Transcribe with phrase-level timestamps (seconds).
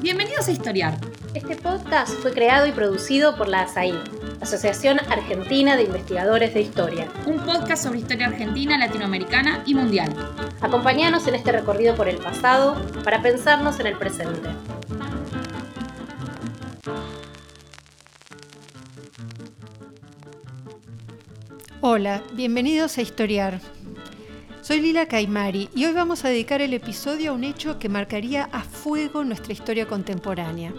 [0.00, 0.98] Bienvenidos a Historiar.
[1.34, 3.94] Este podcast fue creado y producido por la ASAI,
[4.40, 7.08] Asociación Argentina de Investigadores de Historia.
[7.26, 10.14] Un podcast sobre historia argentina, latinoamericana y mundial.
[10.60, 14.50] Acompáñanos en este recorrido por el pasado para pensarnos en el presente.
[21.80, 23.60] Hola, bienvenidos a Historiar.
[24.62, 28.48] Soy Lila Caimari y hoy vamos a dedicar el episodio a un hecho que marcaría
[28.52, 30.74] a fuego nuestra historia contemporánea.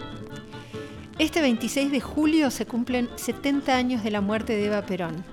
[1.18, 5.24] Este 26 de julio se cumplen 70 años de la muerte de Eva Perón.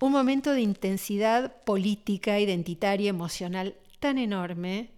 [0.00, 4.90] Un momento de intensidad política, identitaria, emocional tan enorme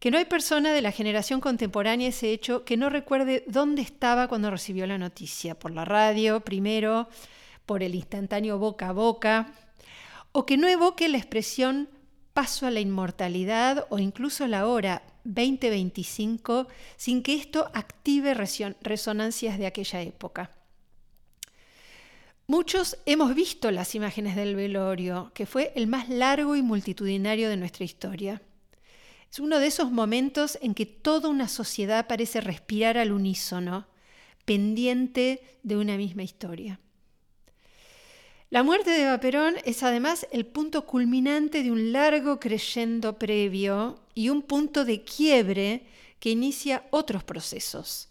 [0.00, 4.26] que no hay persona de la generación contemporánea ese hecho que no recuerde dónde estaba
[4.26, 7.08] cuando recibió la noticia, por la radio primero,
[7.64, 9.52] por el instantáneo boca a boca,
[10.32, 11.88] o que no evoque la expresión
[12.32, 19.66] paso a la inmortalidad o incluso la hora 2025 sin que esto active resonancias de
[19.66, 20.50] aquella época.
[22.46, 27.58] Muchos hemos visto las imágenes del velorio, que fue el más largo y multitudinario de
[27.58, 28.40] nuestra historia.
[29.30, 33.86] Es uno de esos momentos en que toda una sociedad parece respirar al unísono,
[34.46, 36.80] pendiente de una misma historia.
[38.50, 44.00] La muerte de Eva Perón es además el punto culminante de un largo creyendo previo
[44.14, 45.84] y un punto de quiebre
[46.18, 48.08] que inicia otros procesos,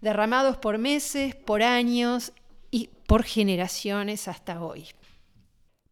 [0.00, 2.32] derramados por meses, por años
[2.70, 4.86] y por generaciones hasta hoy.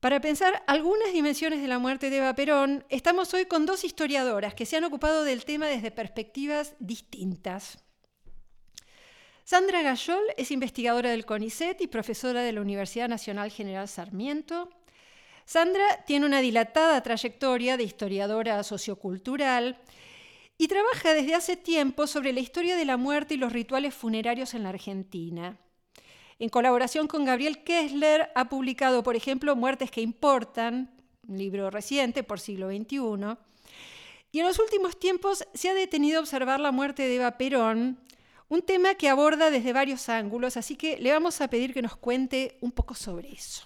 [0.01, 4.55] Para pensar algunas dimensiones de la muerte de Eva Perón, estamos hoy con dos historiadoras
[4.55, 7.79] que se han ocupado del tema desde perspectivas distintas.
[9.45, 14.71] Sandra Gayol es investigadora del CONICET y profesora de la Universidad Nacional General Sarmiento.
[15.45, 19.79] Sandra tiene una dilatada trayectoria de historiadora sociocultural
[20.59, 24.55] y trabaja desde hace tiempo sobre la historia de la muerte y los rituales funerarios
[24.55, 25.59] en la Argentina.
[26.39, 30.91] En colaboración con Gabriel Kessler ha publicado, por ejemplo, Muertes que Importan,
[31.27, 33.37] un libro reciente por siglo XXI.
[34.31, 37.99] Y en los últimos tiempos se ha detenido a observar la muerte de Eva Perón,
[38.53, 41.97] un tema que aborda desde varios ángulos, así que le vamos a pedir que nos
[41.97, 43.65] cuente un poco sobre eso.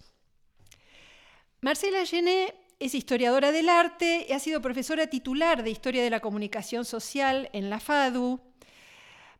[1.60, 6.20] Marcela Gené es historiadora del arte y ha sido profesora titular de Historia de la
[6.20, 8.38] Comunicación Social en la FADU.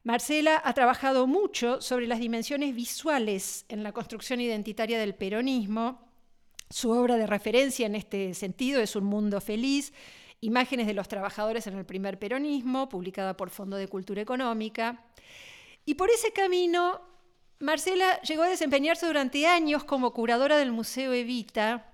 [0.03, 6.11] Marcela ha trabajado mucho sobre las dimensiones visuales en la construcción identitaria del peronismo.
[6.71, 9.93] Su obra de referencia en este sentido es Un Mundo Feliz,
[10.41, 15.05] Imágenes de los Trabajadores en el Primer Peronismo, publicada por Fondo de Cultura Económica.
[15.85, 17.01] Y por ese camino,
[17.59, 21.91] Marcela llegó a desempeñarse durante años como curadora del Museo Evita,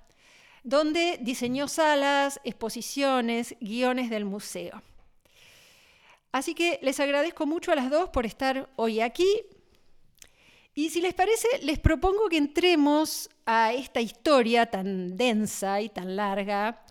[0.64, 4.82] donde diseñó salas, exposiciones, guiones del museo.
[6.32, 9.28] Así que les agradezco mucho a las dos por estar hoy aquí.
[10.74, 16.16] Y si les parece, les propongo que entremos a esta historia tan densa y tan
[16.16, 16.82] larga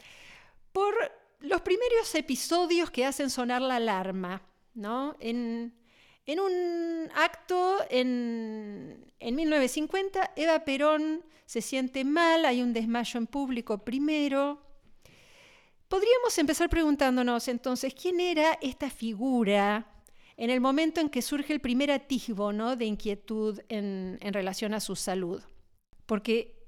[0.72, 0.94] por
[1.42, 4.42] los primeros episodios que hacen sonar la alarma.
[4.74, 5.16] ¿no?
[5.20, 5.74] En,
[6.26, 13.80] en un acto en, 1950, Eva Perón se siente mal, hay un desmayo en público
[13.80, 14.62] primero.
[15.88, 19.88] Podríamos empezar preguntándonos entonces, ¿quién era esta figura
[20.38, 22.78] en el momento en que surge el primer atisbo ¿no?
[22.78, 25.44] de inquietud en, en relación a su salud?
[26.06, 26.61] Porque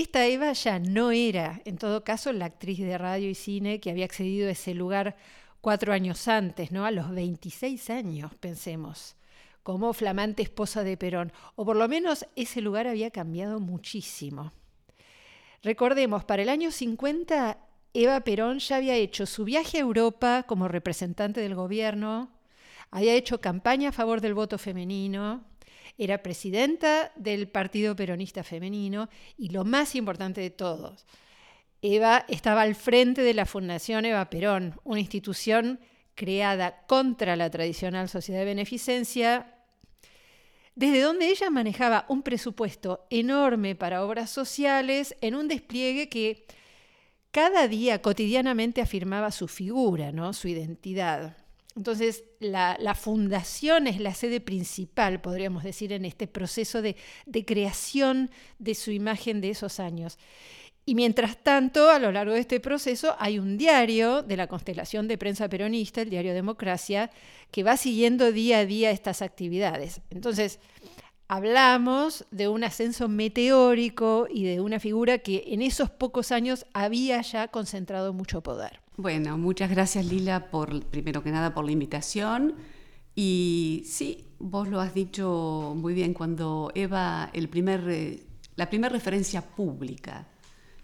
[0.00, 3.90] esta Eva ya no era, en todo caso, la actriz de radio y cine que
[3.90, 5.16] había accedido a ese lugar
[5.60, 6.86] cuatro años antes, ¿no?
[6.86, 9.16] A los 26 años, pensemos,
[9.62, 11.32] como flamante esposa de Perón.
[11.54, 14.52] O por lo menos ese lugar había cambiado muchísimo.
[15.62, 17.58] Recordemos, para el año 50,
[17.92, 22.30] Eva Perón ya había hecho su viaje a Europa como representante del gobierno,
[22.90, 25.44] había hecho campaña a favor del voto femenino,
[26.00, 31.04] era presidenta del Partido Peronista Femenino y lo más importante de todos,
[31.82, 35.78] Eva estaba al frente de la Fundación Eva Perón, una institución
[36.14, 39.54] creada contra la tradicional sociedad de beneficencia,
[40.74, 46.46] desde donde ella manejaba un presupuesto enorme para obras sociales en un despliegue que
[47.30, 50.32] cada día cotidianamente afirmaba su figura, ¿no?
[50.32, 51.36] su identidad.
[51.76, 56.96] Entonces, la, fundación es la sede principal, podríamos decir, en este proceso de
[57.46, 60.18] creación de su imagen de esos años.
[60.90, 65.06] Y mientras tanto, a lo largo de este proceso, hay un diario de la constelación
[65.06, 67.10] de prensa peronista, el diario Democracia,
[67.52, 70.00] que va siguiendo día a día estas actividades.
[70.10, 70.58] Entonces,
[71.30, 77.22] hablamos de un ascenso meteórico y de una figura que en esos pocos años había
[77.22, 78.80] ya concentrado mucho poder.
[78.96, 82.56] Bueno, muchas gracias Lila por, primero que nada, por la invitación.
[83.14, 88.24] Y sí, vos lo has dicho muy bien, cuando Eva, el primer, eh,
[88.56, 90.26] la primera referencia pública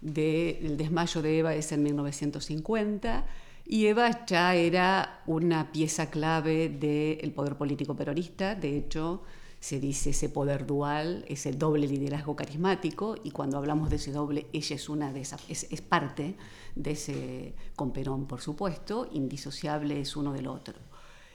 [0.01, 3.27] del desmayo de Eva es en 1950
[3.65, 9.25] y Eva ya era una pieza clave del poder político peronista, de hecho
[9.61, 14.47] se dice ese poder dual, ese doble liderazgo carismático, y cuando hablamos de ese doble,
[14.53, 16.37] ella es una de esas, es, parte
[16.75, 20.75] de ese, con Perón por supuesto, indisociable es uno del otro.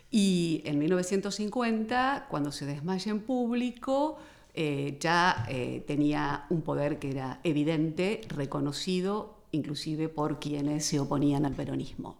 [0.09, 4.17] Y en 1950, cuando se desmaya en público,
[4.53, 11.45] eh, ya eh, tenía un poder que era evidente, reconocido inclusive por quienes se oponían
[11.45, 12.17] al peronismo.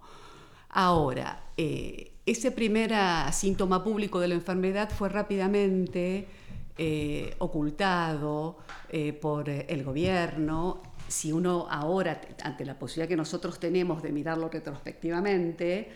[0.69, 2.93] Ahora, eh, ese primer
[3.33, 6.27] síntoma público de la enfermedad fue rápidamente
[6.77, 8.57] eh, ocultado
[8.89, 10.81] eh, por el gobierno.
[11.07, 15.91] Si uno ahora, ante la posibilidad que nosotros tenemos de mirarlo retrospectivamente,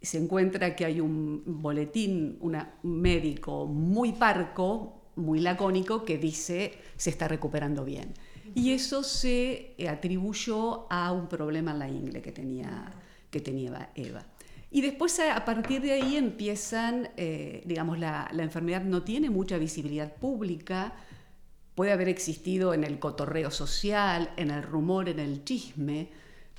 [0.00, 7.10] se encuentra que hay un boletín un médico muy parco, muy lacónico, que dice se
[7.10, 8.14] está recuperando bien.
[8.54, 12.94] Y eso se atribuyó a un problema en la ingle que tenía
[13.30, 14.24] que tenía Eva.
[14.70, 20.14] Y después a partir de ahí empiezan, eh, digamos, la, enfermedad no tiene mucha visibilidad
[20.14, 20.92] pública,
[21.74, 26.10] puede haber existido en el cotorreo social, en el rumor, en el chisme,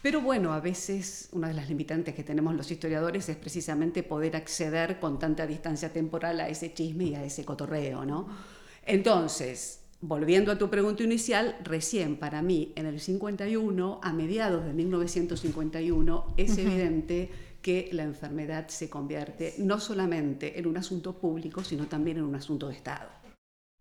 [0.01, 4.35] pero bueno, a veces una de las limitantes que tenemos los historiadores es precisamente poder
[4.37, 8.27] acceder con tanta distancia temporal a ese chisme y a ese cotorreo, ¿no?
[8.85, 14.73] Entonces, volviendo a tu pregunta inicial, recién para mí, en el 51, a mediados de
[14.73, 17.29] 1951, es evidente
[17.61, 22.35] que la enfermedad se convierte no solamente en un asunto público, sino también en un
[22.35, 23.09] asunto de Estado.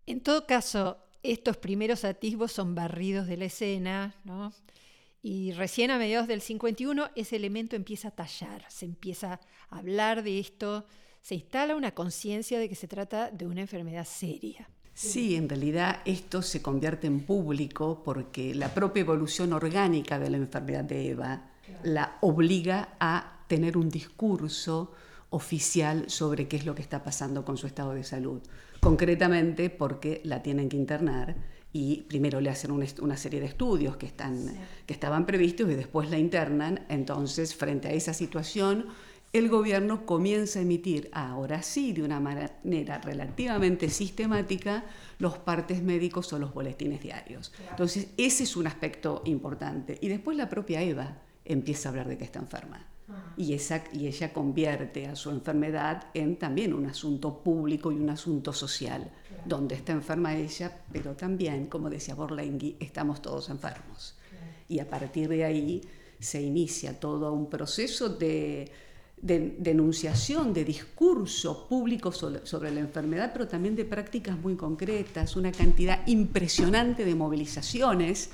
[0.05, 4.53] En todo caso, estos primeros atisbos son barridos de la escena, ¿no?
[5.21, 9.39] Y recién a mediados del 51 ese elemento empieza a tallar, se empieza
[9.69, 10.85] a hablar de esto,
[11.21, 14.69] se instala una conciencia de que se trata de una enfermedad seria.
[14.93, 20.37] Sí, en realidad esto se convierte en público porque la propia evolución orgánica de la
[20.37, 21.49] enfermedad de Eva
[21.83, 24.93] la obliga a tener un discurso
[25.31, 28.41] oficial sobre qué es lo que está pasando con su estado de salud.
[28.79, 31.35] Concretamente porque la tienen que internar
[31.73, 34.45] y primero le hacen una serie de estudios que, están,
[34.85, 36.85] que estaban previstos y después la internan.
[36.89, 38.85] Entonces, frente a esa situación,
[39.33, 44.85] el gobierno comienza a emitir, ahora sí, de una manera relativamente sistemática,
[45.17, 47.51] los partes médicos o los boletines diarios.
[47.71, 49.97] Entonces, ese es un aspecto importante.
[50.01, 52.88] Y después la propia Eva empieza a hablar de que está enferma.
[53.37, 58.09] Y, esa, y ella convierte a su enfermedad en también un asunto público y un
[58.09, 59.09] asunto social,
[59.45, 64.15] donde está enferma ella, pero también, como decía Borlenghi, estamos todos enfermos.
[64.67, 65.81] Y a partir de ahí
[66.19, 68.71] se inicia todo un proceso de
[69.21, 75.51] de denunciación, de discurso público sobre, la enfermedad, pero también de prácticas muy concretas, una
[75.51, 78.29] cantidad impresionante de movilizaciones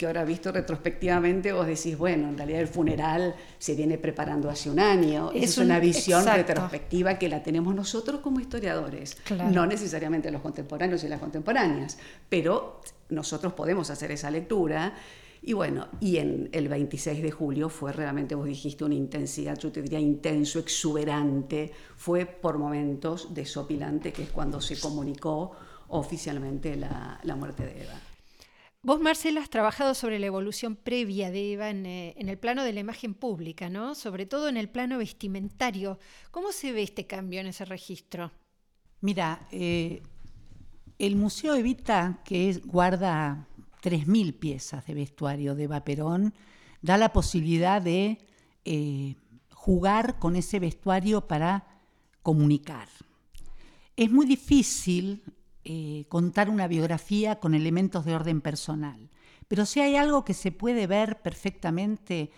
[0.00, 4.70] que ahora visto retrospectivamente vos decís, bueno, en realidad el funeral se viene preparando hace
[4.70, 5.30] un año.
[5.34, 9.18] Es, una visión retrospectiva que la tenemos nosotros como historiadores,
[9.52, 11.98] no necesariamente los contemporáneos y las contemporáneas,
[12.30, 12.80] pero
[13.10, 14.94] nosotros podemos hacer esa lectura
[15.42, 19.70] y bueno, y en el 26 de julio fue realmente, vos dijiste, una intensidad, yo
[19.70, 25.52] te diría intenso, exuberante, fue por momentos desopilante, que es cuando se comunicó
[25.88, 28.00] oficialmente la, muerte de Eva.
[28.82, 32.72] Vos, Marcela, has trabajado sobre la evolución previa de Eva en, eh, el plano de
[32.72, 33.94] la imagen pública, ¿no?
[33.94, 35.98] Sobre todo en el plano vestimentario.
[36.30, 38.32] ¿Cómo se ve este cambio en ese registro?
[39.02, 40.02] Mira, eh,
[40.98, 43.46] el Museo Evita, que guarda
[43.82, 46.32] 3.000 piezas de vestuario de Vaperón,
[46.80, 48.16] da la posibilidad de
[48.64, 49.14] eh,
[49.52, 51.66] jugar con ese vestuario para
[52.22, 52.88] comunicar.
[53.94, 55.22] Es muy difícil
[55.64, 59.10] eh, contar una biografía con elementos de orden personal,
[59.48, 62.30] pero si hay algo que se puede ver perfectamente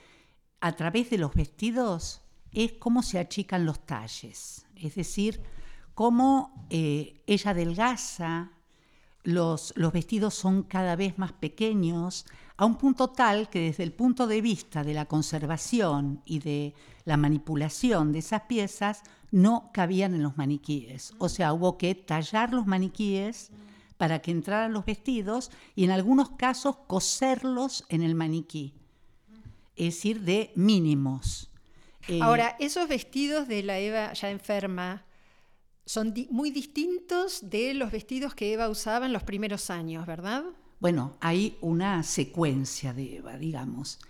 [0.60, 5.42] a través de los vestidos, es cómo se achican los talles, es decir,
[5.94, 8.52] cómo eh, ella adelgaza,
[9.24, 14.26] los, vestidos son cada vez más pequeños, a un punto tal que desde el punto
[14.26, 20.22] de vista de la conservación y de la manipulación de esas piezas, no cabían en
[20.22, 21.14] los maniquíes.
[21.18, 23.50] O sea, hubo que tallar los maniquíes
[23.96, 28.74] para que entraran los vestidos y en algunos casos coserlos en el maniquí,
[29.76, 31.50] es decir, de mínimos.
[32.08, 35.04] Eh, Ahora, esos vestidos de la Eva ya enferma,
[35.86, 40.44] son muy distintos de los vestidos que Eva usaba en los primeros años, ¿verdad?
[40.82, 44.00] Bueno, hay una secuencia de Eva, digamos.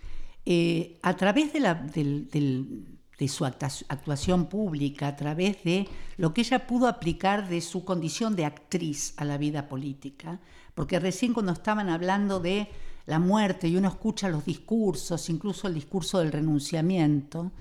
[0.43, 5.87] Eh, a través de, la, de su actuación pública, a través de
[6.17, 10.39] lo que ella pudo aplicar de su condición de actriz a la vida política,
[10.73, 12.69] porque recién cuando estaban hablando de
[13.05, 17.51] la muerte y uno escucha los discursos, incluso el discurso del renunciamiento,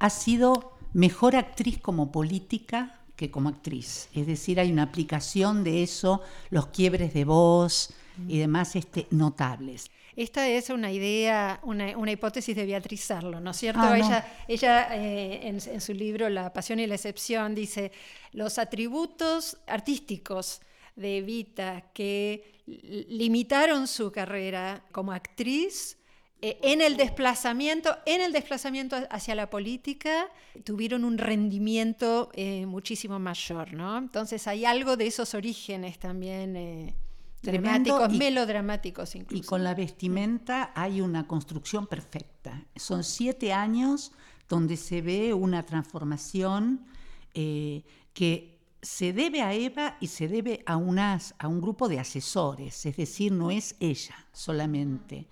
[0.00, 4.08] ha sido mejor actriz como política que como actriz.
[4.12, 6.20] Es decir, hay una aplicación de eso,
[6.50, 7.94] los quiebres de voz
[8.28, 9.90] y demás este, notables.
[10.16, 13.82] Esta es una idea, una, hipótesis de Beatriz Sarlo, ¿no es cierto?
[13.82, 17.92] Ah, ella, ella eh, en, en, su libro La pasión y la excepción dice,
[18.32, 20.62] los atributos artísticos
[20.96, 25.98] de Evita que limitaron su carrera como actriz
[26.40, 30.28] eh, en el desplazamiento, en el desplazamiento hacia la política,
[30.64, 33.96] tuvieron un rendimiento eh, muchísimo mayor, ¿no?
[33.98, 36.94] Entonces hay algo de esos orígenes también
[37.46, 39.42] eh, dramáticos, melodramáticos incluso.
[39.42, 42.64] Y con la vestimenta hay una construcción perfecta.
[42.76, 44.12] Son siete años
[44.48, 46.86] donde se ve una transformación
[47.32, 52.86] que se debe a Eva y se debe a, unas, a un grupo de asesores,
[52.86, 55.28] es decir, no es ella solamente.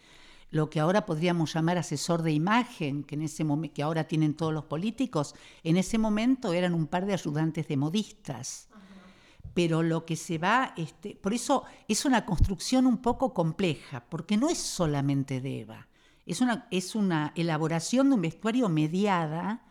[0.50, 4.52] Lo que ahora podríamos llamar asesor de imagen, que, en ese que ahora tienen todos
[4.52, 8.68] los políticos, en ese momento eran un par de ayudantes de modistas.
[9.54, 14.36] Pero lo que se va, este, por eso es una construcción un poco compleja, porque
[14.36, 15.88] no es solamente de Eva,
[16.26, 19.62] es una, es una elaboración de un vestuario mediada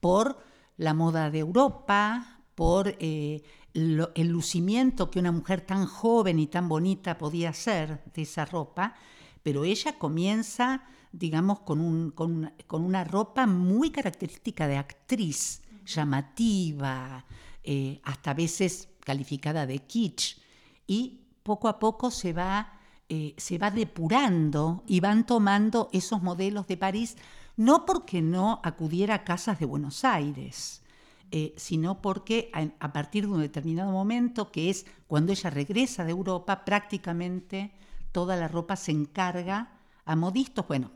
[0.00, 0.38] por
[0.76, 3.42] la moda de Europa, por eh,
[3.74, 8.94] el lucimiento que una mujer tan joven y tan bonita podía hacer de esa ropa,
[9.42, 17.24] pero ella comienza, digamos, con, con, una ropa muy característica de actriz, llamativa,
[17.62, 20.38] eh, hasta a veces calificada de kitsch,
[20.86, 26.66] y poco a poco se va, eh, se va depurando y van tomando esos modelos
[26.66, 27.16] de París,
[27.56, 30.82] no porque no acudiera a casas de Buenos Aires,
[31.30, 36.10] eh, sino porque a, partir de un determinado momento, que es cuando ella regresa de
[36.10, 37.72] Europa, prácticamente
[38.12, 40.90] toda la ropa se encarga a modistas, bueno,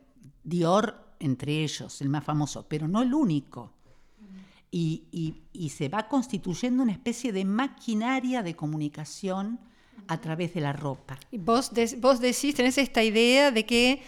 [0.45, 3.75] Dior entre ellos, el más famoso, pero no el único.
[4.71, 9.59] Y, se va constituyendo una especie de maquinaria de comunicación
[10.07, 11.19] a través de la ropa.
[11.31, 14.03] Y vos, vos decís, tenés esta idea de que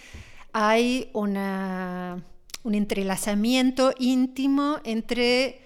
[0.52, 2.22] hay una,
[2.62, 5.60] un entrelazamiento íntimo entre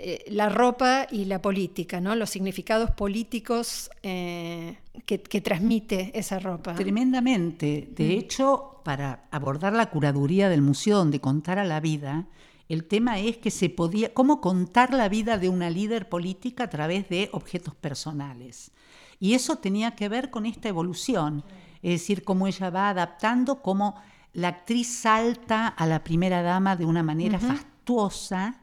[0.00, 2.14] eh, la ropa y la política, ¿no?
[2.14, 6.74] los significados políticos eh, que, transmite esa ropa.
[6.74, 7.88] Tremendamente.
[7.96, 8.10] De mm.
[8.12, 12.26] hecho, para abordar la curaduría del museo donde contara la vida,
[12.68, 16.70] el tema es que se podía, cómo contar la vida de una líder política a
[16.70, 18.72] través de objetos personales.
[19.18, 21.44] Y eso tenía que ver con esta evolución,
[21.82, 23.96] es decir, cómo ella va adaptando, cómo
[24.32, 28.60] la actriz salta a la primera dama de una manera fastuosa,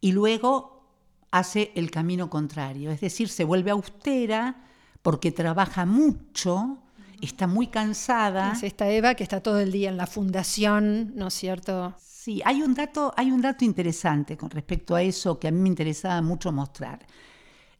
[0.00, 0.84] y luego
[1.30, 4.64] hace el camino contrario, es decir, se vuelve austera
[5.02, 6.78] porque trabaja mucho,
[7.20, 8.52] está muy cansada.
[8.52, 11.94] Es esta Eva que está todo el día en la fundación, ¿no es cierto?
[12.24, 15.58] Sí, hay un dato, hay un dato interesante con respecto a eso que a mí
[15.58, 17.04] me interesaba mucho mostrar.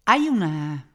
[0.05, 0.89] Hay una,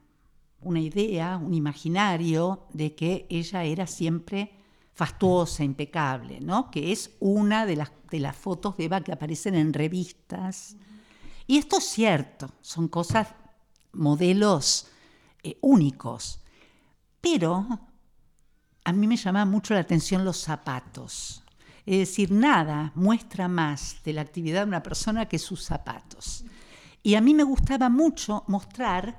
[0.60, 4.52] una idea, un imaginario de que ella era siempre
[4.92, 6.70] fastuosa, impecable, ¿no?
[6.70, 10.76] que es una de las, de las fotos de Eva que aparecen en revistas
[11.46, 13.28] y esto es cierto, son cosas,
[13.92, 14.88] modelos
[15.42, 16.40] eh, únicos.
[17.22, 17.66] Pero
[18.84, 21.42] a mí me llama mucho la atención los zapatos.
[21.88, 26.44] Es decir, nada muestra más de la actividad de una persona que sus zapatos.
[27.02, 29.18] Y a mí me gustaba mucho mostrar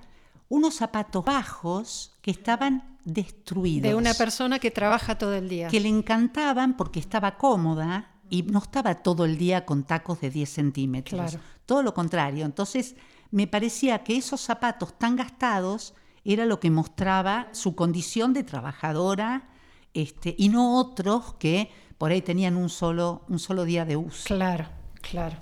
[0.49, 3.89] unos zapatos bajos que estaban destruidos.
[3.89, 5.67] De una persona que trabaja todo el día.
[5.67, 10.29] Que le encantaban porque estaba cómoda y no estaba todo el día con tacos de
[10.29, 11.39] 10 centímetros.
[11.65, 12.45] Todo lo contrario.
[12.45, 12.95] Entonces,
[13.31, 19.49] me parecía que esos zapatos tan gastados era lo que mostraba su condición de trabajadora
[19.95, 24.23] este, y no otros que por ahí tenían un solo, un solo día de uso.
[24.25, 24.65] Claro,
[25.01, 25.35] claro.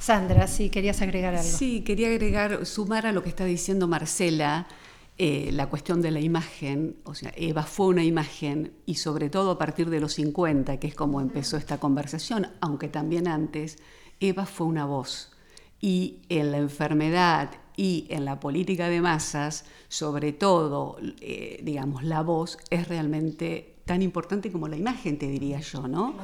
[0.00, 1.48] Sandra, sí, querías agregar algo.
[1.48, 4.66] Sí, quería agregar, sumar a lo que está diciendo Marcela,
[5.18, 9.50] eh, la cuestión de la imagen, o sea, Eva fue una imagen y sobre todo
[9.50, 13.78] a partir de los 50, que es como empezó esta conversación, aunque también antes,
[14.18, 15.32] Eva fue una voz.
[15.80, 22.22] Y en la enfermedad y en la política de masas, sobre todo, eh, digamos, la
[22.22, 26.14] voz es realmente tan importante como la imagen, te diría yo, ¿no?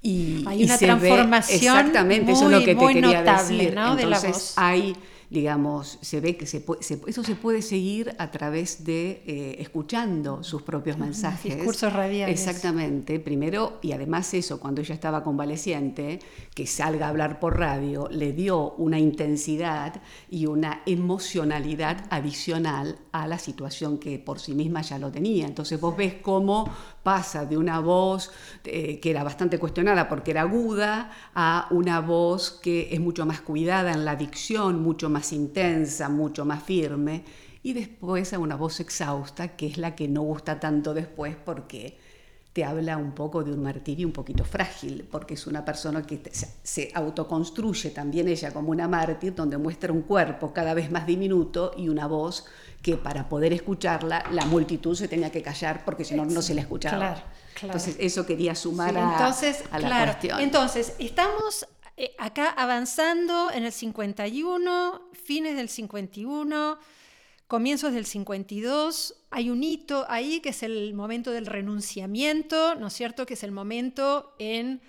[0.00, 3.74] Y, hay una transformación exactamente, muy, eso es lo que te quería notable, decir.
[3.74, 3.98] ¿no?
[3.98, 4.52] Entonces, de la voz.
[4.56, 4.96] hay
[5.30, 6.64] digamos, se ve que se
[7.06, 11.54] eso se puede seguir a través de eh, escuchando sus propios mensajes.
[11.54, 12.38] Discursos radiales.
[12.38, 16.18] Exactamente, primero, y además eso, cuando ella estaba convaleciente,
[16.52, 23.28] que salga a hablar por radio, le dio una intensidad y una emocionalidad adicional a
[23.28, 25.46] la situación que por sí misma ya lo tenía.
[25.46, 26.68] Entonces vos ves cómo
[27.04, 28.30] pasa de una voz
[28.64, 33.40] eh, que era bastante cuestionada porque era aguda a una voz que es mucho más
[33.40, 37.24] cuidada en la dicción, mucho más intensa, mucho más firme,
[37.62, 41.98] y después a una voz exhausta, que es la que no gusta tanto después porque
[42.52, 46.20] te habla un poco de un martirio un poquito frágil, porque es una persona que
[46.62, 51.72] se autoconstruye también ella como una mártir, donde muestra un cuerpo cada vez más diminuto
[51.76, 52.46] y una voz
[52.82, 56.54] que para poder escucharla la multitud se tenía que callar porque si no no se
[56.54, 56.98] la escuchaba.
[56.98, 57.22] Claro,
[57.62, 59.30] Entonces eso quería sumar a,
[59.78, 60.40] la cuestión.
[60.40, 61.66] Entonces, estamos
[62.02, 66.78] eh, acá avanzando en el 51, fines del 51,
[67.46, 72.94] comienzos del 52, hay un hito ahí que es el momento del renunciamiento, ¿no es
[72.94, 73.26] cierto?
[73.26, 74.80] Que es el momento en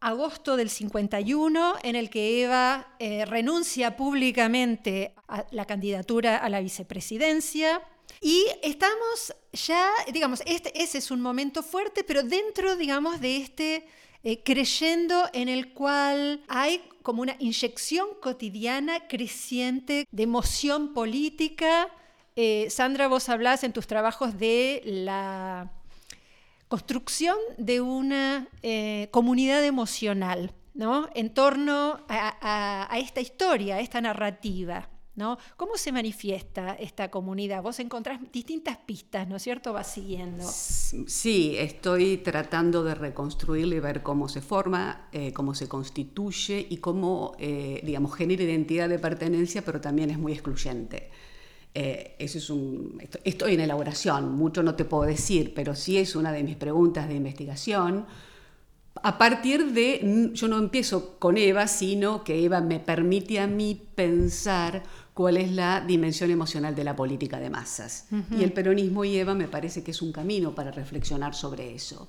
[0.00, 6.58] agosto del 51 en el que Eva eh, renuncia públicamente a la candidatura a la
[6.58, 7.80] vicepresidencia.
[8.20, 13.86] Y estamos ya, digamos, este, ese es un momento fuerte, pero dentro, digamos, de este
[14.22, 21.88] eh, creyendo en el cual hay como una inyección cotidiana creciente de emoción política.
[22.36, 25.72] Eh, Sandra, vos hablás en tus trabajos de la
[26.68, 31.08] construcción de una eh, comunidad emocional, ¿no?
[31.14, 34.88] En torno a, esta historia, a esta narrativa.
[35.56, 37.62] ¿Cómo se manifiesta esta comunidad?
[37.62, 39.72] Vos encontrás distintas pistas, ¿no es cierto?
[39.72, 40.44] Vas siguiendo.
[40.46, 46.78] Sí, estoy tratando de reconstruirlo y ver cómo se forma, eh, cómo se constituye y
[46.78, 51.10] cómo, eh, digamos, genera identidad de pertenencia, pero también es muy excluyente.
[51.72, 56.16] Eh, eso es un, estoy en elaboración, mucho no te puedo decir, pero sí es
[56.16, 58.06] una de mis preguntas de investigación.
[59.02, 63.80] A partir de, yo no empiezo con Eva, sino que Eva me permite a mí
[63.94, 64.82] pensar
[65.14, 68.06] cuál es la dimensión emocional de la política de masas.
[68.36, 72.08] Y el peronismo y Eva me parece que es un camino para reflexionar sobre eso.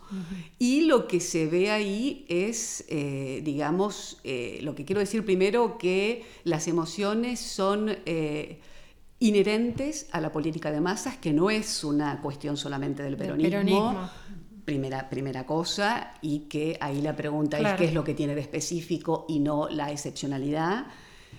[0.59, 5.77] Y lo que se ve ahí es, eh, digamos, eh, lo que quiero decir primero,
[5.77, 7.95] que las emociones son
[9.21, 14.09] inherentes a la política de masas, que no es una cuestión solamente del peronismo.
[14.65, 18.41] Primera, primera cosa, y que ahí la pregunta es qué es lo que tiene de
[18.41, 20.87] específico y no la excepcionalidad.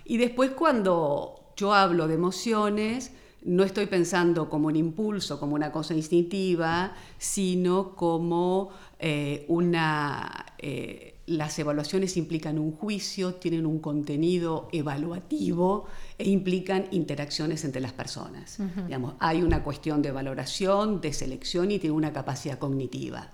[0.04, 3.12] Y después cuando yo hablo de emociones,
[3.44, 10.46] no estoy pensando como un impulso, como una cosa instintiva, sino como eh, una...
[10.58, 15.86] Eh, las evaluaciones implican un juicio, tienen un contenido evaluativo
[16.18, 18.58] e implican interacciones entre las personas.
[18.86, 23.30] Digamos, hay una cuestión de valoración, de selección y tiene una capacidad cognitiva.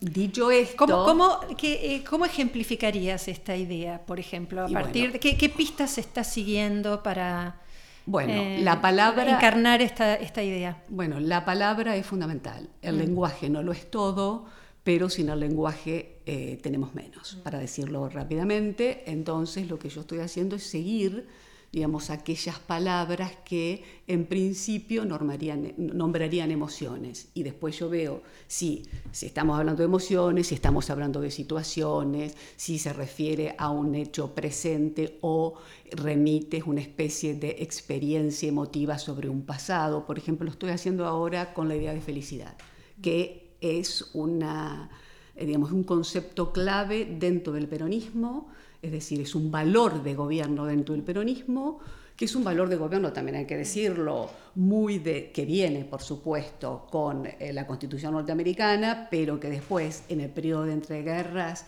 [0.00, 0.86] Dicho esto...
[0.86, 4.64] ¿Cómo, eh, cómo, ejemplificarías esta idea, por ejemplo?
[4.64, 7.60] ¿A partir de qué, pistas se está siguiendo para...
[8.04, 9.28] Bueno, eh, la palabra...
[9.28, 10.80] Encarnar esta, esta idea.
[10.88, 12.68] Bueno, la palabra es fundamental.
[12.82, 14.46] El lenguaje no lo es todo
[14.86, 19.02] pero sin el lenguaje eh, tenemos menos, para decirlo rápidamente.
[19.10, 21.26] Entonces lo que yo estoy haciendo es seguir,
[21.72, 27.30] digamos, aquellas palabras que en principio nombrarían emociones.
[27.34, 32.36] Y después yo veo si, si estamos hablando de emociones, si estamos hablando de situaciones,
[32.54, 35.54] si se refiere a un hecho presente o
[35.90, 40.06] remite una especie de experiencia emotiva sobre un pasado.
[40.06, 42.56] Por ejemplo, lo estoy haciendo ahora con la idea de felicidad,
[43.02, 48.48] que es eh, digamos, un concepto clave dentro del peronismo,
[48.82, 51.80] es decir, es un valor de gobierno dentro del peronismo,
[52.16, 56.00] que es un valor de gobierno, también hay que decirlo, muy de, que viene, por
[56.00, 61.66] supuesto, con eh, la Constitución norteamericana, pero que después, en el periodo de entreguerras,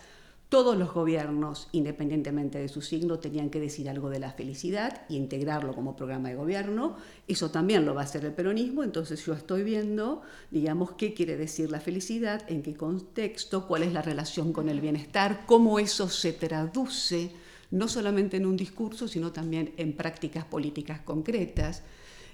[0.49, 5.17] todos los gobiernos, independientemente de su signo, tenían que decir algo de la felicidad y
[5.17, 6.97] integrarlo como programa de gobierno.
[7.27, 11.37] Eso también lo va a hacer el peronismo, entonces yo estoy viendo, digamos, qué quiere
[11.37, 16.09] decir la felicidad, en qué contexto, cuál es la relación con el bienestar, cómo eso
[16.09, 17.31] se traduce
[17.71, 21.83] no solamente en un discurso, sino también en prácticas políticas concretas.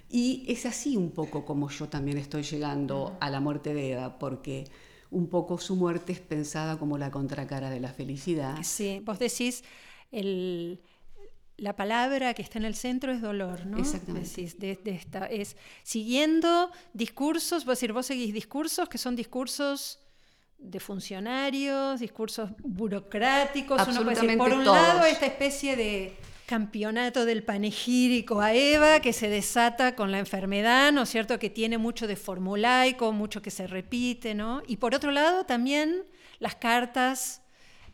[0.09, 4.19] Y es así un poco como yo también estoy llegando a la muerte de Eva,
[4.21, 4.65] porque
[5.15, 8.59] un poco su muerte es pensada como la contracara de la felicidad.
[8.63, 9.63] Sí, vos decís,
[10.11, 10.81] el,
[11.57, 13.79] la palabra que está en el centro es dolor, ¿no?
[13.79, 14.29] Exactamente.
[14.29, 20.01] Decís, de, esta, es siguiendo discursos, vos, decir, vos seguís discursos que son discursos
[20.59, 26.17] de funcionarios, discursos burocráticos, uno puede decir, por un lado, esta especie de
[26.47, 31.39] campeonato del panegírico a Eva que se desata con la enfermedad, ¿no es cierto?
[31.39, 34.63] Que tiene mucho de formulaico, mucho que se repite, ¿no?
[34.67, 36.05] Y por otro lado también
[36.39, 37.43] las cartas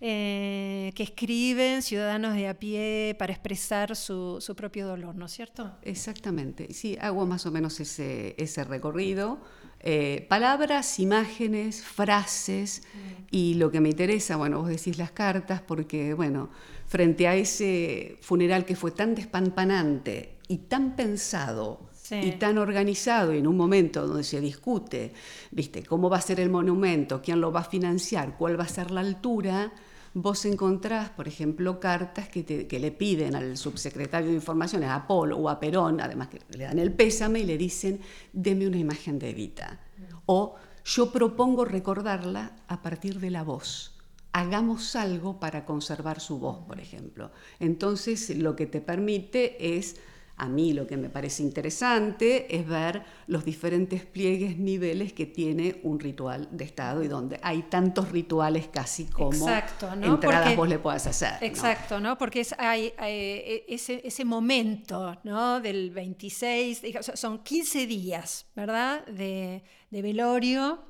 [0.01, 5.33] eh, que escriben ciudadanos de a pie para expresar su, su, propio dolor, ¿no es
[5.33, 5.77] cierto?
[5.83, 9.41] Exactamente, sí, hago más o menos ese, ese recorrido.
[9.83, 13.23] Eh, palabras, imágenes, frases mm.
[13.31, 16.51] y lo que me interesa, bueno, vos decís las cartas porque, bueno,
[16.91, 22.17] frente a ese funeral que fue tan despampanante y tan pensado sí.
[22.17, 25.13] y tan organizado y en un momento donde se discute,
[25.53, 28.69] viste, cómo va a ser el monumento, quién lo va a financiar, cuál va a
[28.69, 29.73] ser la altura,
[30.15, 35.07] vos encontrás, por ejemplo, cartas que, te, que, le piden al subsecretario de Informaciones, a
[35.07, 38.01] Paul o a Perón, además que le dan el pésame y le dicen,
[38.33, 39.79] deme una imagen de Evita.
[40.27, 43.90] O yo propongo recordarla a partir de la voz
[44.33, 47.31] hagamos algo para conservar su voz, por ejemplo.
[47.59, 49.97] Entonces, lo que te permite es,
[50.37, 55.81] a mí lo que me parece interesante es ver los diferentes pliegues, niveles que tiene
[55.83, 60.15] un ritual de Estado y donde hay tantos rituales casi como exacto, ¿no?
[60.15, 61.35] entradas Porque, vos le puedas hacer.
[61.41, 62.17] Exacto, ¿no?
[62.17, 65.61] Porque es, hay, hay e, ese, ese, momento, ¿no?
[65.61, 66.83] Del 26,
[67.15, 69.05] son 15 días, ¿verdad?
[69.07, 70.90] De, de velorio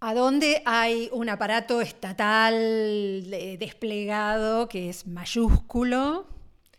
[0.00, 3.26] a donde hay un aparato estatal
[3.58, 6.26] desplegado que es mayúsculo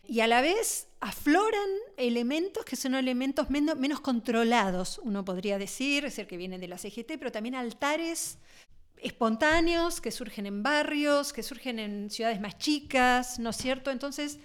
[0.07, 6.13] y a la vez afloran elementos que son elementos menos, controlados, uno podría decir, es
[6.13, 8.37] decir, que vienen de la CGT, pero también altares
[8.97, 13.91] espontáneos que surgen en barrios, que surgen en ciudades más chicas, ¿no es cierto?
[13.91, 14.39] Entonces,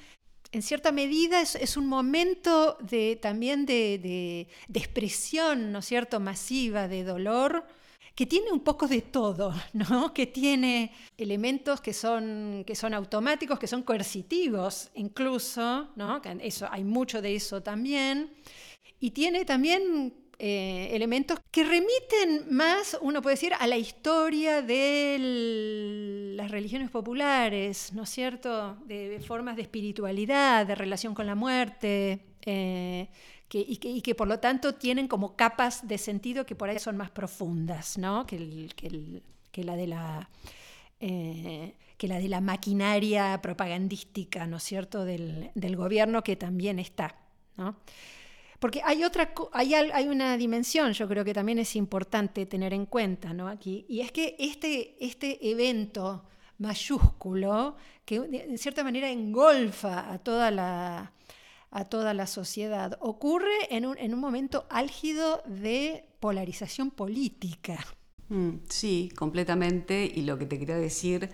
[0.52, 5.86] en cierta medida es, es un momento de, también de, de, de expresión, ¿no es
[5.86, 7.66] cierto?, masiva de dolor,
[8.14, 10.12] que tiene un poco de todo, ¿no?
[10.14, 16.20] que tiene elementos que son, que son automáticos, que son coercitivos incluso, ¿no?
[16.40, 18.32] eso, hay mucho de eso también,
[19.00, 26.34] y tiene también eh, elementos que remiten más, uno puede decir, a la historia de
[26.36, 28.76] las religiones populares, ¿no es cierto?
[28.86, 32.20] De, formas de espiritualidad, de relación con la muerte.
[32.46, 33.08] Eh,
[33.50, 37.10] y, que, por lo tanto tienen como capas de sentido que por ahí son más
[37.10, 38.26] profundas, ¿no?
[38.26, 39.22] que,
[39.56, 40.28] la de la...
[41.00, 47.16] Eh, que la de la maquinaria propagandística, ¿no es cierto?, del, gobierno que también está,
[47.56, 47.76] ¿no?
[48.58, 52.86] Porque hay otra, hay, hay, una dimensión, yo creo que también es importante tener en
[52.86, 53.46] cuenta, ¿no?
[53.46, 56.24] Aquí, y es que este, este evento
[56.58, 61.12] mayúsculo, que en cierta manera engolfa a toda la,
[61.74, 62.96] a toda la sociedad.
[63.00, 67.84] Ocurre en un, en un momento álgido de polarización política.
[68.28, 70.10] Mm, sí, completamente.
[70.14, 71.30] Y lo que te quería decir,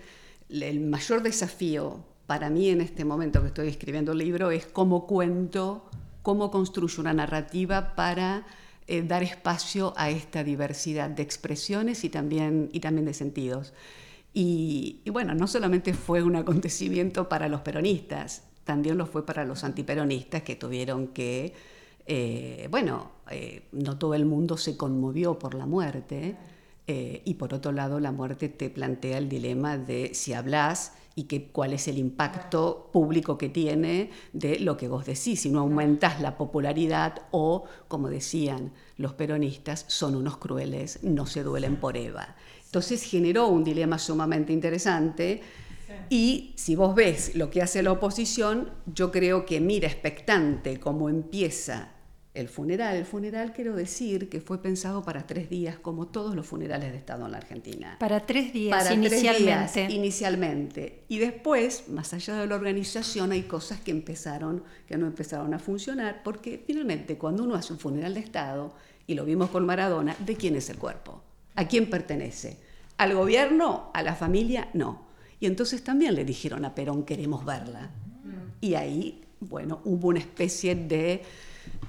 [0.49, 5.05] el mayor desafío para mí en este momento que estoy escribiendo el libro es cómo
[5.05, 5.87] cuento,
[6.23, 8.47] cómo construyo una narrativa para
[8.87, 13.73] eh, dar espacio a esta diversidad de expresiones y también, y también de sentidos.
[14.33, 19.45] Y, y bueno, no solamente fue un acontecimiento para los peronistas, también lo fue para
[19.45, 21.53] los antiperonistas que tuvieron que,
[22.05, 26.35] eh, bueno, eh, no todo el mundo se conmovió por la muerte
[26.87, 31.23] eh, y por otro lado la muerte te plantea el dilema de si hablas y
[31.23, 35.59] que, cuál es el impacto público que tiene de lo que vos decís, si no
[35.59, 41.97] aumentas la popularidad o, como decían los peronistas, son unos crueles, no se duelen por
[41.97, 42.35] Eva.
[42.65, 45.41] Entonces generó un dilema sumamente interesante
[46.09, 51.09] y si vos ves lo que hace la oposición, yo creo que mira expectante cómo
[51.09, 51.89] empieza
[52.33, 52.95] el funeral.
[52.95, 56.97] El funeral quiero decir que fue pensado para tres días, como todos los funerales de
[56.97, 57.97] Estado en la Argentina.
[57.99, 59.71] Para tres días para inicialmente.
[59.73, 61.03] Tres días, inicialmente.
[61.09, 65.59] Y después, más allá de la organización, hay cosas que empezaron, que no empezaron a
[65.59, 68.73] funcionar, porque finalmente cuando uno hace un funeral de Estado,
[69.07, 71.21] y lo vimos con Maradona, ¿de quién es el cuerpo?
[71.55, 72.57] ¿A quién pertenece?
[72.97, 73.91] ¿Al gobierno?
[73.93, 74.69] ¿A la familia?
[74.73, 75.10] No.
[75.41, 77.89] Y entonces también le dijeron a Perón, queremos verla.
[78.61, 81.23] Y ahí, bueno, hubo una especie de,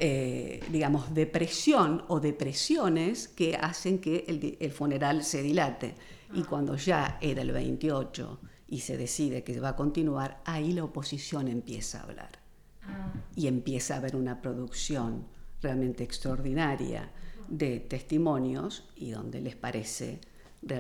[0.00, 5.94] eh, digamos, depresión o depresiones que hacen que el, el, funeral se dilate.
[6.32, 10.84] Y cuando ya era el 28 y se decide que va a continuar, ahí la
[10.84, 12.30] oposición empieza a hablar.
[13.36, 15.26] Y empieza a haber una producción
[15.60, 17.12] realmente extraordinaria
[17.48, 20.20] de testimonios y donde les parece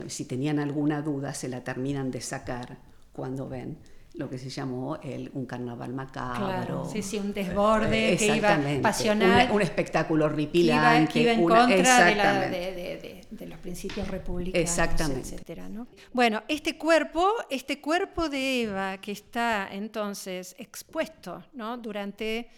[0.08, 2.78] si tenían alguna duda, se la terminan de sacar
[3.12, 3.78] cuando ven
[4.14, 6.46] lo que se llamó el, un carnaval macabro.
[6.46, 9.48] Claro, sí, sí, un desborde que iba pasional.
[9.48, 11.12] Un, un espectáculo ripilante.
[11.12, 12.04] Que iba, en contra
[12.50, 15.34] de, de, los principios republicanos, exactamente.
[15.34, 15.86] etcétera, ¿no?
[16.12, 21.78] Bueno, este cuerpo, este cuerpo de Eva que está entonces expuesto ¿no?
[21.78, 22.50] durante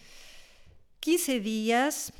[0.99, 2.11] 15 días,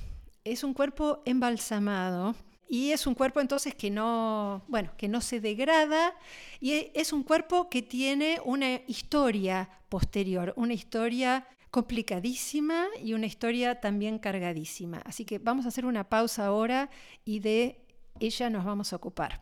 [0.46, 2.36] es un cuerpo embalsamado
[2.68, 6.14] y es un cuerpo entonces que no, bueno, que no se degrada
[6.60, 13.26] y e, es un cuerpo que tiene una historia posterior, una historia complicadísima y una
[13.26, 15.02] historia también cargadísima.
[15.06, 16.90] Así que vamos a hacer una pausa ahora
[17.24, 17.86] y de
[18.20, 19.42] ella nos vamos a ocupar.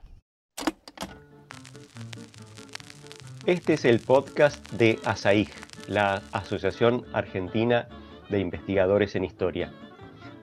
[3.45, 5.49] Este es el podcast de ASAIG,
[5.87, 7.87] la Asociación Argentina
[8.29, 9.71] de Investigadores en Historia.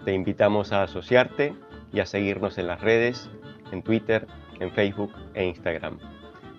[0.05, 1.55] Te invitamos a asociarte
[1.93, 3.31] y a seguirnos en las redes,
[3.73, 4.27] en Twitter,
[4.59, 5.99] en Facebook e Instagram.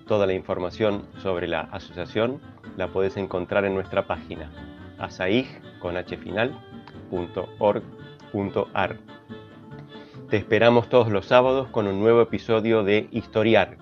[0.07, 2.41] Toda la información sobre la asociación
[2.77, 4.51] la puedes encontrar en nuestra página
[4.97, 5.77] asaig.org.ar.
[10.29, 13.77] Te esperamos todos los sábados con un nuevo episodio de Historiar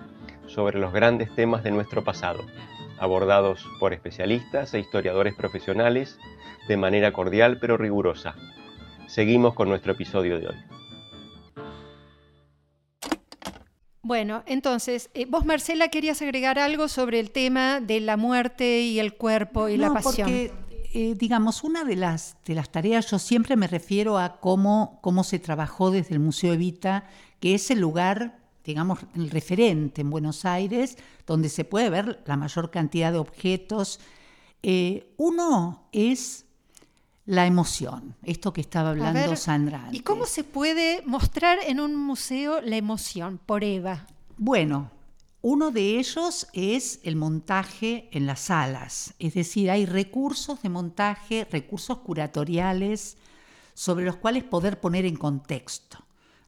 [0.46, 2.40] sobre los grandes temas de nuestro pasado,
[2.98, 6.18] abordados por especialistas e historiadores profesionales
[6.68, 8.34] de manera cordial pero rigurosa.
[9.06, 10.79] Seguimos con nuestro episodio de hoy.
[14.10, 18.98] Bueno, entonces, eh, vos Marcela querías agregar algo sobre el tema de la muerte y
[18.98, 20.26] el cuerpo y la pasión.
[20.26, 20.52] Porque,
[20.92, 25.22] eh, digamos, una de las, de las tareas, yo siempre me refiero a cómo, cómo
[25.22, 27.04] se trabajó desde el Museo Evita,
[27.38, 32.36] que es el lugar, digamos, el referente en Buenos Aires, donde se puede ver la
[32.36, 34.00] mayor cantidad de objetos.
[34.64, 36.46] Eh, uno es
[37.30, 39.88] la emoción, esto que estaba hablando Sandra.
[39.92, 44.04] ¿Y cómo se puede mostrar en un museo la emoción por Eva?
[44.36, 44.90] Bueno,
[45.40, 51.46] uno de ellos es el montaje en las salas, es decir, hay recursos de montaje,
[51.48, 53.16] recursos curatoriales
[53.74, 55.98] sobre los cuales poder poner en contexto.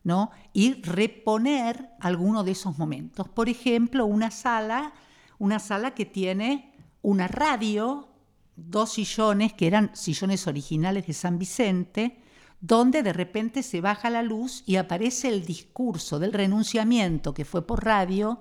[0.05, 0.33] ¿no?
[0.53, 3.29] y reponer alguno de esos momentos.
[3.29, 4.95] Por ejemplo, una sala,
[5.39, 8.09] una sala que tiene una radio
[8.57, 12.19] dos sillones que eran sillones originales de San Vicente,
[12.61, 17.67] donde de repente se baja la luz y aparece el discurso del renunciamiento que fue
[17.67, 18.41] por radio,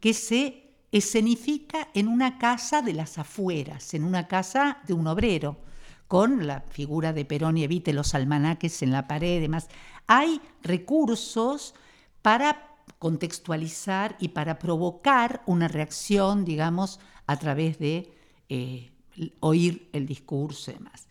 [0.00, 5.58] que se escenifica en una casa de las afueras, en una casa de un obrero,
[6.06, 9.68] con la figura de Perón y Evite, los almanaques en la pared y demás.
[10.06, 11.74] Hay recursos
[12.22, 18.12] para contextualizar y para provocar una reacción, digamos, a través de
[18.48, 18.92] eh,
[19.40, 21.08] oír el discurso y demás.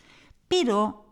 [0.48, 1.06] Pero,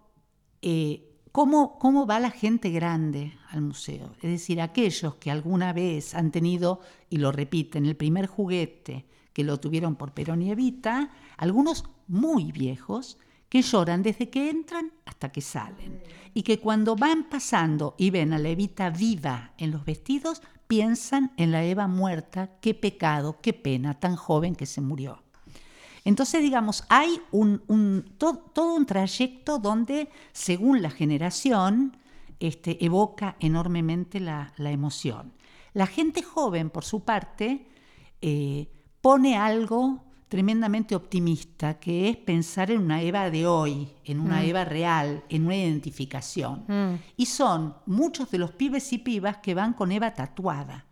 [0.62, 4.13] eh, ¿cómo, ¿cómo va la gente grande al museo?
[4.21, 9.43] Es decir, aquellos que alguna vez han tenido, y lo repiten, el primer juguete que
[9.43, 13.17] lo tuvieron por Perón y Evita, algunos muy viejos,
[13.49, 16.01] que lloran desde que entran hasta que salen.
[16.34, 21.34] Y que cuando van pasando y ven a la Evita viva en los vestidos, piensan
[21.38, 25.22] en la Eva muerta, qué pecado, qué pena, tan joven que se murió.
[26.05, 31.97] Entonces, digamos, hay un, todo, un trayecto donde, según la generación,
[32.39, 35.33] este, evoca enormemente la, emoción.
[35.73, 37.67] La gente joven, por su parte,
[38.21, 38.67] eh,
[39.01, 44.45] pone algo tremendamente optimista, que es pensar en una Eva de hoy, en una mm.
[44.45, 46.65] Eva real, en una identificación.
[46.67, 46.99] Mm.
[47.17, 50.85] Y son muchos de los pibes y pibas que van con Eva tatuada,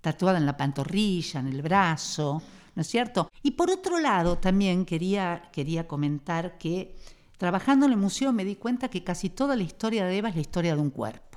[0.00, 2.42] tatuada en la pantorrilla, en el brazo,
[2.74, 3.30] ¿no es cierto?
[3.42, 6.96] Y por otro lado, también quería, quería comentar que
[7.38, 10.34] trabajando en el museo me di cuenta que casi toda la historia de Eva es
[10.34, 11.30] la historia de un cuerpo.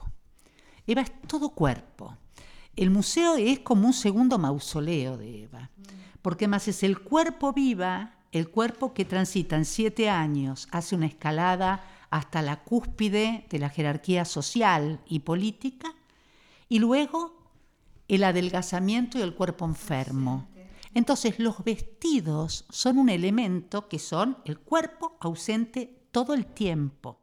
[0.86, 2.17] Eva es todo cuerpo.
[2.76, 5.69] El museo es como un segundo mausoleo de Eva,
[6.22, 11.06] porque más es el cuerpo viva, el cuerpo que transita en siete años, hace una
[11.06, 15.93] escalada hasta la cúspide de la jerarquía social y política,
[16.67, 17.34] y luego
[18.08, 20.48] el adelgazamiento y el cuerpo enfermo,
[20.93, 27.19] entonces los vestidos son un elemento que son el cuerpo ausente todo el tiempo.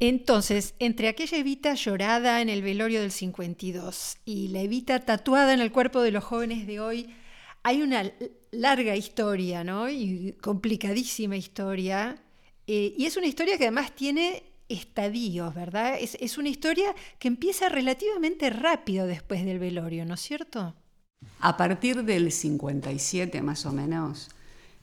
[0.00, 5.60] Entonces, entre aquella Evita llorada en el velorio del 52 y la Evita tatuada en
[5.60, 7.14] el cuerpo de los jóvenes de hoy,
[7.64, 8.10] hay una
[8.52, 9.88] larga historia, ¿no?
[9.88, 12.22] Y complicadísima historia.
[12.66, 15.96] Eh, y es una historia que además tiene estadios, ¿verdad?
[15.98, 20.76] Es, es una historia que empieza relativamente rápido después del velorio, ¿no es cierto?
[21.40, 24.28] A partir del 57 más o menos,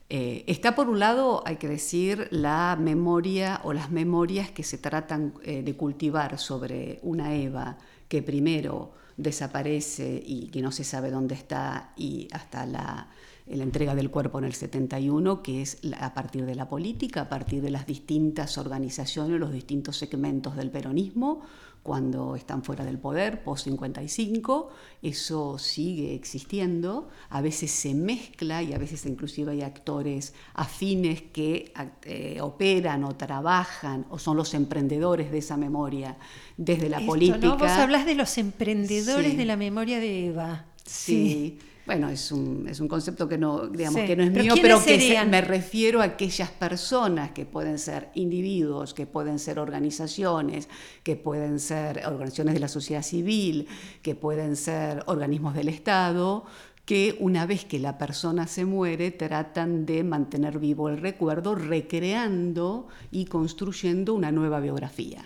[0.08, 4.78] eh, está por un lado, hay que decir, la memoria o las memorias que se
[4.78, 7.76] tratan eh, de cultivar sobre una Eva
[8.08, 13.08] que primero desaparece y que no se sabe dónde está y hasta la
[13.46, 17.60] entrega del cuerpo en el 71, que es a partir de la política, a partir
[17.60, 21.42] de las distintas organizaciones, los distintos segmentos del peronismo,
[21.86, 24.66] cuando están fuera del poder, post-55,
[25.02, 31.72] eso sigue existiendo, a veces se mezcla y a veces inclusive hay actores afines que
[32.02, 36.16] eh, operan o trabajan o son los emprendedores de esa memoria
[36.56, 37.54] desde la política.
[37.54, 40.64] Vos hablas de los emprendedores de la memoria de Eva.
[40.84, 41.60] sí.
[41.86, 45.24] Bueno, es un, es un concepto que no, digamos, que no es mío, pero que
[45.24, 50.68] me refiero a aquellas personas que pueden ser individuos, que pueden ser organizaciones,
[51.04, 53.68] que pueden ser organizaciones de la sociedad civil,
[54.02, 56.44] que pueden ser organismos del Estado,
[56.86, 62.86] que una vez que la persona se muere tratan de mantener vivo el recuerdo, recreando
[63.10, 65.24] y construyendo una nueva biografía.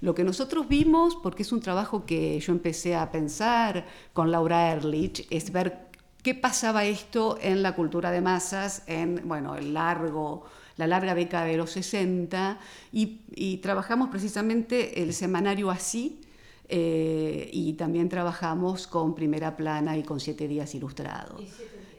[0.00, 4.72] Lo que nosotros vimos, porque es un trabajo que yo empecé a pensar con Laura
[4.72, 5.85] Ehrlich, es ver
[6.26, 10.42] qué pasaba esto en la cultura de masas en bueno, el largo,
[10.76, 12.58] la larga década de los 60
[12.90, 16.20] y, trabajamos precisamente el semanario así
[16.68, 21.44] eh, y también trabajamos con Primera Plana y con Siete Días Ilustrados.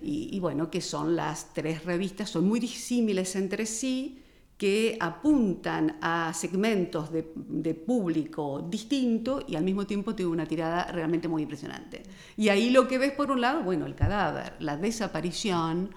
[0.01, 4.21] Y, y, bueno, que son las tres revistas, son muy disímiles entre sí,
[4.57, 11.27] que apuntan a segmentos de, público distinto y al mismo tiempo tiene una tirada realmente
[11.27, 12.01] muy impresionante.
[12.35, 15.91] Y ahí lo que ves por un lado, bueno, el cadáver, la desaparición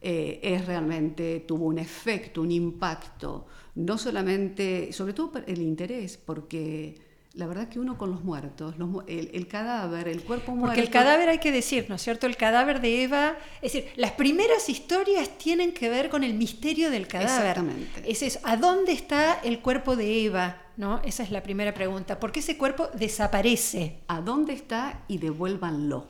[0.00, 3.46] eh, es realmente, tuvo un efecto, un impacto,
[3.76, 8.74] no solamente, sobre todo el interés, porque la verdad que uno con los muertos,
[9.06, 10.74] el, cadáver, el cuerpo muerto...
[10.74, 12.26] Porque el cadáver hay que decir, ¿no es cierto?
[12.26, 16.90] El cadáver de Eva, es decir, las primeras historias tienen que ver con el misterio
[16.90, 17.50] del cadáver.
[17.50, 18.10] Exactamente.
[18.10, 20.62] Es eso, ¿a dónde está el cuerpo de Eva?
[20.76, 21.00] ¿No?
[21.04, 22.18] Esa es la primera pregunta.
[22.18, 23.98] ¿Por qué ese cuerpo desaparece?
[24.08, 26.08] ¿A dónde está y devuélvanlo?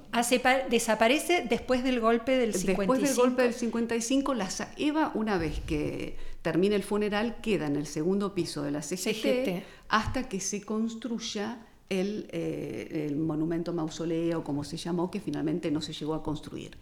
[0.71, 2.93] desaparece después del golpe del 55.
[2.93, 7.77] Después del golpe del 55, la, Eva, una vez que termina el funeral, queda en
[7.77, 14.63] el segundo piso de la CGT, hasta que se construya eh, el, monumento mausoleo, como
[14.65, 16.77] se llamó, que finalmente no se llegó a construir.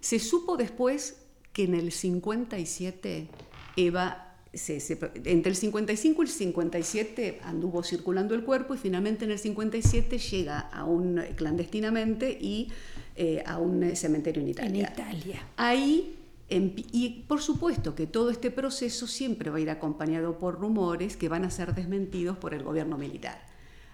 [0.00, 3.28] Se supo después que en el 57
[3.76, 9.38] Eva entre el 55 y el 57 anduvo circulando el cuerpo y finalmente en el
[9.38, 12.68] 57 llega a un clandestinamente y
[13.14, 14.86] eh, a un cementerio en Italia.
[14.88, 15.46] En Italia.
[15.56, 16.16] Ahí
[16.50, 21.28] y por supuesto que todo este proceso siempre va a ir acompañado por rumores que
[21.28, 23.50] van a ser desmentidos por el gobierno militar.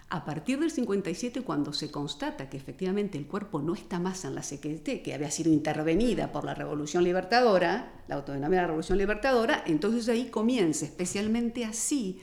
[0.09, 4.35] A partir del 57, cuando se constata que efectivamente el cuerpo no está más en
[4.35, 8.97] la CQT, que había sido intervenida por la Revolución Libertadora, la autonomía de la Revolución
[8.97, 12.21] Libertadora, entonces ahí comienza, especialmente así,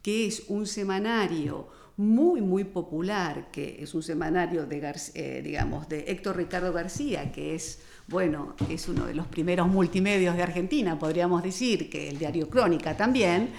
[0.00, 6.04] que es un semanario muy, muy popular, que es un semanario de, eh, digamos, de
[6.08, 11.42] Héctor Ricardo García, que es bueno, es uno de los primeros multimedios de Argentina, podríamos
[11.42, 13.50] decir, que el diario Crónica también,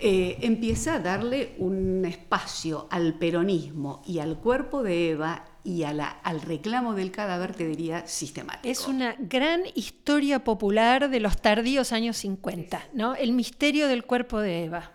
[0.00, 5.92] eh, empieza a darle un espacio al peronismo y al cuerpo de Eva y a
[5.92, 8.68] la, al reclamo del cadáver, te diría, sistemático.
[8.68, 13.14] Es una gran historia popular de los tardíos años 50, ¿no?
[13.14, 14.90] El misterio del cuerpo de Eva.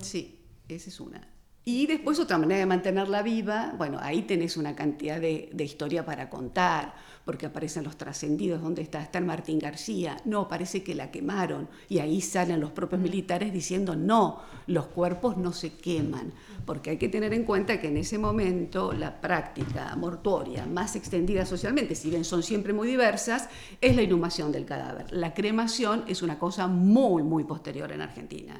[0.00, 1.20] Sí, esa es una.
[1.68, 6.02] Y después otra manera de mantenerla viva, bueno, ahí tenés una cantidad de, de historia
[6.02, 6.94] para contar
[7.26, 9.02] porque aparecen los trascendidos, ¿dónde está?
[9.02, 10.16] Está Martín García.
[10.24, 11.68] No, parece que la quemaron.
[11.90, 16.32] Y ahí salen los propios militares diciendo, no, los cuerpos no se queman.
[16.64, 21.44] Porque hay que tener en cuenta que en ese momento la práctica mortuoria más extendida
[21.44, 23.50] socialmente, si bien son siempre muy diversas,
[23.82, 25.12] es la inhumación del cadáver.
[25.12, 28.54] La cremación es una cosa muy, muy posterior en Argentina.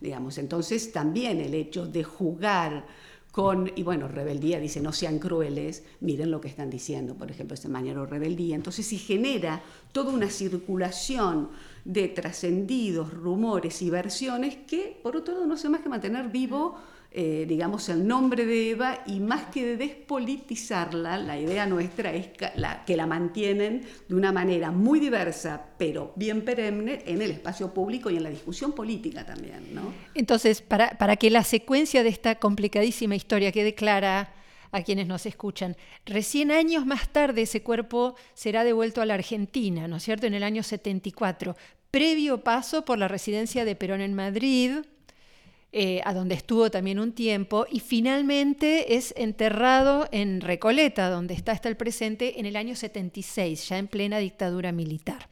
[0.00, 2.86] Digamos, entonces también el hecho de jugar
[3.76, 7.68] y bueno, rebeldía dice no sean crueles, miren lo que están diciendo, por ejemplo, este
[7.68, 8.56] mañana rebeldía.
[8.56, 11.50] Entonces, si genera toda una circulación
[11.84, 16.78] de trascendidos, rumores y versiones que, por otro lado, no hace más que mantener vivo
[17.10, 22.28] eh, digamos, el nombre de Eva y más que de despolitizarla, la idea nuestra es
[22.28, 28.10] que la, mantienen de una manera muy diversa, pero bien perenne en el espacio público
[28.10, 29.74] y en la discusión política también.
[29.74, 29.92] ¿no?
[30.14, 34.34] Entonces, para, para que la secuencia de esta complicadísima historia quede clara
[34.70, 35.76] a quienes nos escuchan.
[36.04, 40.26] Recién años más tarde ese cuerpo será devuelto a la Argentina, ¿no es cierto?
[40.26, 41.56] En el año 74,
[41.90, 44.80] previo paso por la residencia de Perón en Madrid,
[45.70, 51.52] eh, a donde estuvo también un tiempo, y finalmente es enterrado en Recoleta, donde está
[51.52, 55.28] hasta el presente, en el año 76, ya en plena dictadura militar.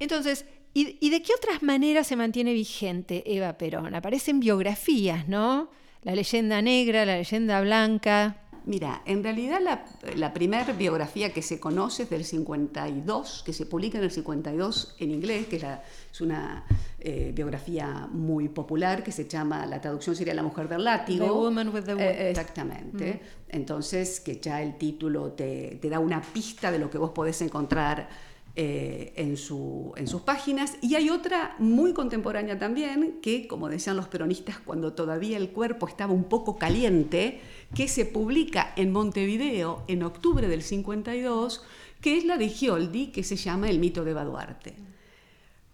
[0.00, 3.94] Entonces, ¿y, de qué otras maneras se mantiene vigente Eva Perón?
[3.94, 5.70] Aparecen biografías, ¿no?
[6.02, 8.43] La leyenda negra, la leyenda blanca.
[8.66, 9.84] Mira, en realidad la,
[10.16, 14.96] la primera biografía que se conoce es del 52, que se publica en el 52
[14.98, 16.64] en inglés, que es, la- es una
[16.98, 21.24] eh, biografía muy popular que se llama, la traducción sería La mujer del látigo.
[21.26, 23.20] The Woman with the Eh, exactamente.
[23.50, 27.40] Entonces, que ya el título te, te da una pista de lo que vos podés
[27.42, 28.08] encontrar
[28.56, 30.74] eh, en, su- en sus páginas.
[30.80, 35.86] Y hay otra muy contemporánea también, que como decían los peronistas, cuando todavía el cuerpo
[35.88, 37.40] estaba un poco caliente,
[37.74, 41.62] que se publica en Montevideo en octubre del 52,
[42.00, 44.74] que es la de Gioldi, que se llama El mito de Eva Duarte.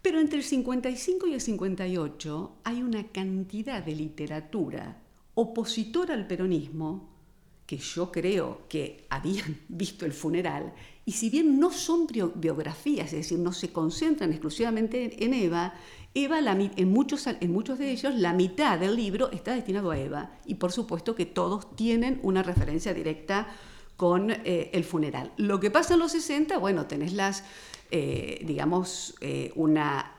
[0.02, 4.96] Pero entre el 55 y el 58 hay una cantidad de literatura
[5.34, 7.10] opositora al peronismo
[7.66, 10.72] que yo creo que habían visto el funeral,
[11.04, 15.74] y si bien no son bio- biografías, es decir, no se concentran exclusivamente en Eva,
[16.12, 20.30] Eva en, muchos, en muchos de ellos la mitad del libro está destinado a Eva,
[20.44, 23.46] y por supuesto que todos tienen una referencia directa
[23.96, 25.30] con eh, el funeral.
[25.36, 27.44] Lo que pasa en los 60, bueno, tenés las,
[27.90, 30.16] eh, digamos, eh, una,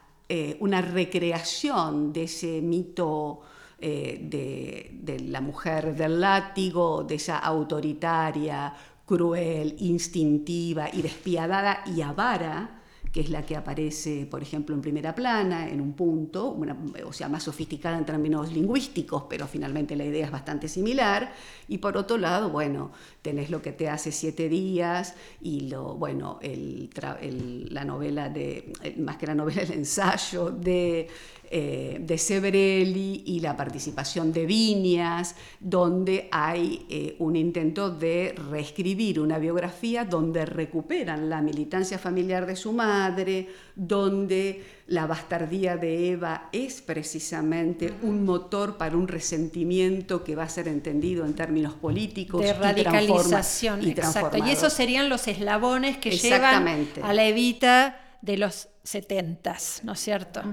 [0.59, 3.41] una recreación de ese mito
[3.81, 8.73] de la mujer del látigo, de esa autoritaria,
[9.05, 12.80] cruel, instintiva y despiadada y avara,
[13.11, 16.57] que es la que aparece, por ejemplo, en primera plana, en un punto,
[17.05, 21.33] o sea, más sofisticada en términos lingüísticos, pero finalmente la idea es bastante similar.
[21.67, 22.91] Y por otro lado, bueno,
[23.21, 29.17] tenés lo que te hace siete días y lo, bueno, la novela de, eh, más
[29.17, 31.07] que la novela, el ensayo de,
[31.53, 39.19] eh, de Severelli y la participación de Viñas, donde hay eh, un intento de reescribir
[39.19, 46.47] una biografía donde recuperan la militancia familiar de su madre, donde la bastardía de Eva
[46.53, 52.41] es precisamente un motor para un resentimiento que va a ser entendido en términos políticos
[52.41, 54.37] de radicalización, y exacto.
[54.37, 59.99] Y esos serían los eslabones que llevan a la Evita de los setentas, ¿no es
[59.99, 60.43] cierto?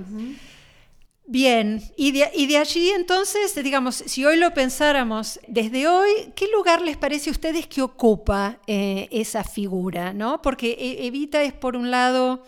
[1.30, 6.48] Bien, y de, y de allí entonces, digamos, si hoy lo pensáramos desde hoy, ¿qué
[6.50, 10.14] lugar les parece a ustedes que ocupa eh, esa figura?
[10.14, 10.40] ¿no?
[10.40, 12.44] Porque E- Evita es, por un lado,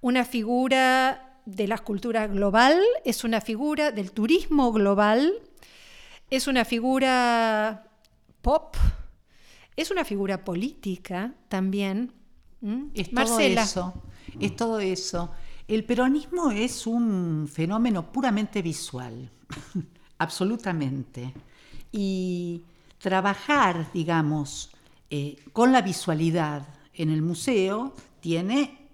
[0.00, 5.32] una figura de la cultura global, es una figura del turismo global,
[6.30, 7.84] es una figura
[8.42, 8.76] pop,
[9.76, 12.12] es una figura política también.
[12.60, 12.86] ¿Mm?
[12.92, 13.62] Es todo Marcela.
[13.62, 13.94] eso,
[14.40, 15.30] es todo eso.
[15.70, 19.30] El peronismo es un fenómeno puramente visual,
[20.18, 21.32] absolutamente.
[21.92, 22.64] Y
[22.98, 24.72] trabajar, digamos,
[25.10, 28.88] eh, con la visualidad en el museo tiene,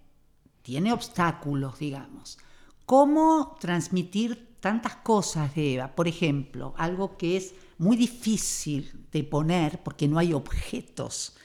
[0.60, 2.36] tiene obstáculos, digamos.
[2.84, 5.96] ¿Cómo transmitir tantas cosas de Eva?
[5.96, 11.38] Por ejemplo, algo que es muy difícil de poner porque no hay objetos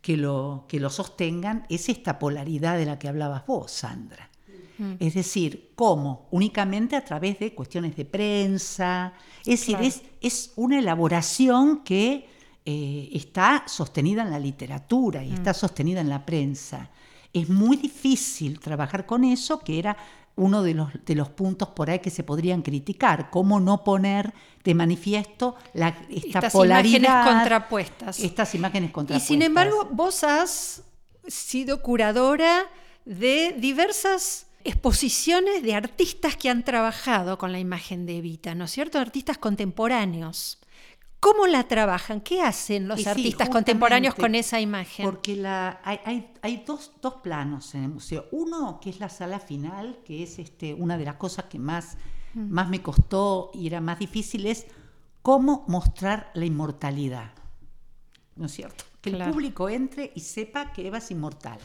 [0.00, 4.29] que lo, que lo sostengan es esta polaridad de la que hablabas vos, Sandra.
[4.98, 6.26] Es decir, ¿cómo?
[6.30, 9.12] Únicamente a través de cuestiones de prensa.
[9.44, 12.28] Es decir, es, es una elaboración que
[12.64, 16.90] eh, está sostenida en la literatura y está sostenida en la prensa.
[17.32, 19.96] Es muy difícil trabajar con eso, que era
[20.36, 23.28] uno de los, de los puntos por ahí que se podrían criticar.
[23.30, 24.32] ¿Cómo no poner
[24.64, 26.98] de manifiesto la, esta Estas polaridad?
[27.00, 28.20] imágenes contrapuestas.
[28.20, 29.28] Estas imágenes Y contrapuestas.
[29.28, 30.82] sin embargo, vos has
[31.26, 32.64] sido curadora
[33.04, 38.70] de diversas exposiciones de artistas que han trabajado con la imagen de Evita, ¿no es
[38.70, 38.98] cierto?
[38.98, 40.58] Artistas contemporáneos.
[41.20, 42.22] ¿Cómo la trabajan?
[42.22, 45.04] ¿Qué hacen los Y sí, artistas contemporáneos con esa imagen?
[45.04, 48.24] Porque la, hay, hay- hay dos, dos planos en el museo.
[48.32, 51.96] Uno, que es la sala final, que es este, una de las cosas que más,
[52.32, 52.48] Mm.
[52.52, 54.66] más me costó y era más difícil, es
[55.20, 57.32] cómo mostrar la inmortalidad.
[58.36, 58.84] ¿No es cierto?
[59.02, 59.26] Que Claro.
[59.26, 61.58] el público entre y sepa que Eva es inmortal.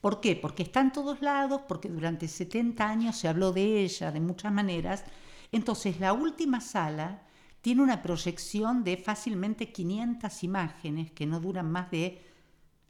[0.00, 0.36] ¿Por qué?
[0.36, 4.52] Porque está en todos lados, porque durante 70 años se habló de ella de muchas
[4.52, 5.04] maneras.
[5.52, 7.22] Entonces, la última sala
[7.60, 12.22] tiene una proyección de fácilmente 500 imágenes que no duran más de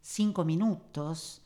[0.02, 1.42] 5 minutos,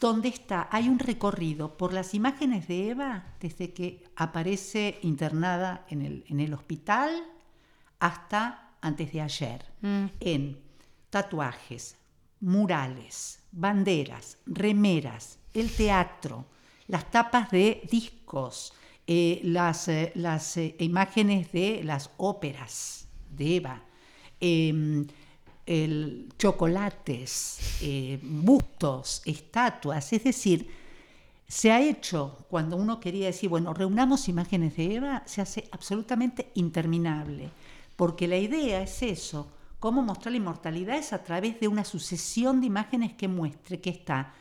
[0.00, 6.02] donde está, hay un recorrido por las imágenes de Eva desde que aparece internada en
[6.02, 7.10] el, en el hospital
[8.00, 10.06] hasta antes de ayer, Mm.
[10.20, 10.58] en
[11.10, 11.96] tatuajes,
[12.44, 16.46] murales, banderas, remeras, el teatro,
[16.88, 18.72] las tapas de discos,
[19.06, 23.82] eh, las, eh, las eh, imágenes de las óperas de Eva,
[24.40, 25.06] em,
[25.66, 27.58] el- chocolates,
[28.22, 30.68] bustos, estatuas, es decir,
[31.48, 36.50] se ha hecho, cuando uno quería decir, bueno, reunamos imágenes de Eva, se hace absolutamente
[36.54, 37.50] interminable,
[37.96, 39.46] porque la idea es eso,
[39.84, 43.90] cómo mostrar la inmortalidad es a través de una sucesión de imágenes que muestre que
[43.90, 44.32] está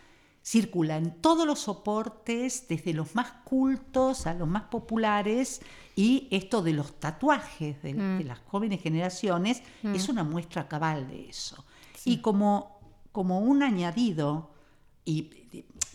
[0.41, 5.59] circula en todos los soportes, desde los más cultos a los más populares,
[5.97, 8.25] y esto de los tatuajes de, Mm.
[8.25, 11.65] las jóvenes generaciones es una muestra cabal de eso.
[11.97, 12.11] Sí.
[12.11, 12.79] Y como,
[13.11, 14.49] como un añadido,
[15.03, 15.29] y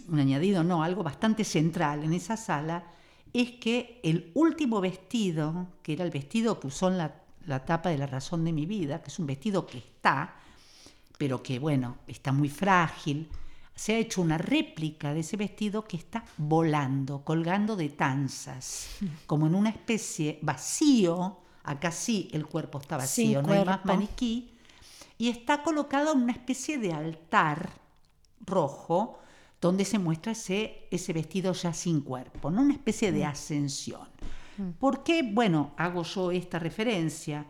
[0.08, 2.84] un añadido no, algo bastante central en esa sala,
[3.32, 7.14] es que el último vestido, que era el vestido que usó en la,
[7.48, 10.36] la tapa de La razón de mi vida, que es un vestido que está,
[11.16, 13.28] pero que bueno, está muy frágil,
[13.74, 18.88] se ha hecho una réplica de ese vestido que está volando, colgando de tanzas,
[19.26, 23.84] como en una especie vacío, acá sí el cuerpo está vacío, Sin no hay más
[23.84, 24.52] maniquí,
[25.16, 27.70] y está colocado en una especie de altar
[28.44, 29.18] rojo
[29.60, 32.62] donde se muestra ese, ese vestido ya sin cuerpo, ¿no?
[32.62, 34.06] una especie de ascensión.
[34.78, 35.22] ¿Por qué?
[35.22, 37.46] Bueno, hago yo esta referencia.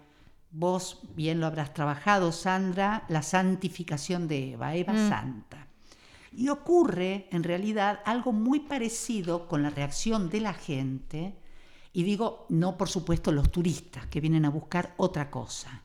[0.50, 5.08] Vos bien lo habrás trabajado, Sandra, la santificación de Eva, Eva Mm.
[5.08, 5.66] Santa.
[6.32, 11.34] Y ocurre, en realidad, algo muy parecido con la reacción de la gente,
[11.92, 15.82] y digo, no por supuesto los turistas que vienen a buscar otra cosa.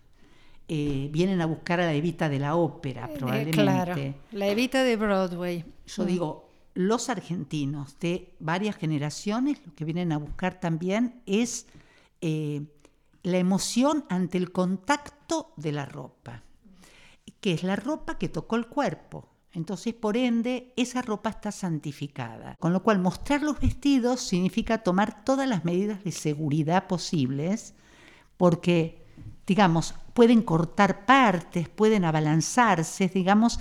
[0.68, 3.52] Eh, vienen a buscar a la Evita de la ópera, Eh, probablemente.
[3.62, 3.96] claro,
[4.32, 5.66] la Evita de Broadway.
[5.88, 6.43] Yo digo,
[6.74, 11.68] los argentinos de varias generaciones lo que vienen a buscar también es
[12.22, 12.64] eh,
[13.22, 16.44] la emoción ante el contacto de la ropa,
[17.40, 19.30] que es la ropa que tocó el cuerpo.
[19.54, 22.56] Entonces, por ende, esa ropa está santificada.
[22.60, 27.76] Con lo cual, mostrar los vestidos significa tomar todas las medidas de seguridad posibles,
[28.36, 29.06] porque,
[29.46, 33.60] digamos, pueden cortar partes, pueden abalanzarse, digamos,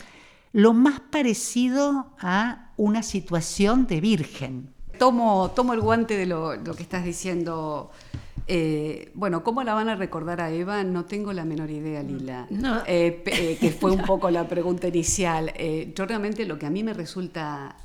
[0.53, 4.75] lo más parecido a una situación de virgen.
[4.99, 7.91] Tomo, tomo el guante de lo, lo que estás diciendo.
[8.47, 10.85] Eh, bueno, ¿cómo la van a recordar a Eva?
[10.85, 12.47] No tengo la menor idea, Lila.
[12.51, 12.83] No.
[12.87, 15.53] Eh, eh, que fue un poco la pregunta inicial.
[15.57, 17.77] Eh, yo realmente lo que a mí me resulta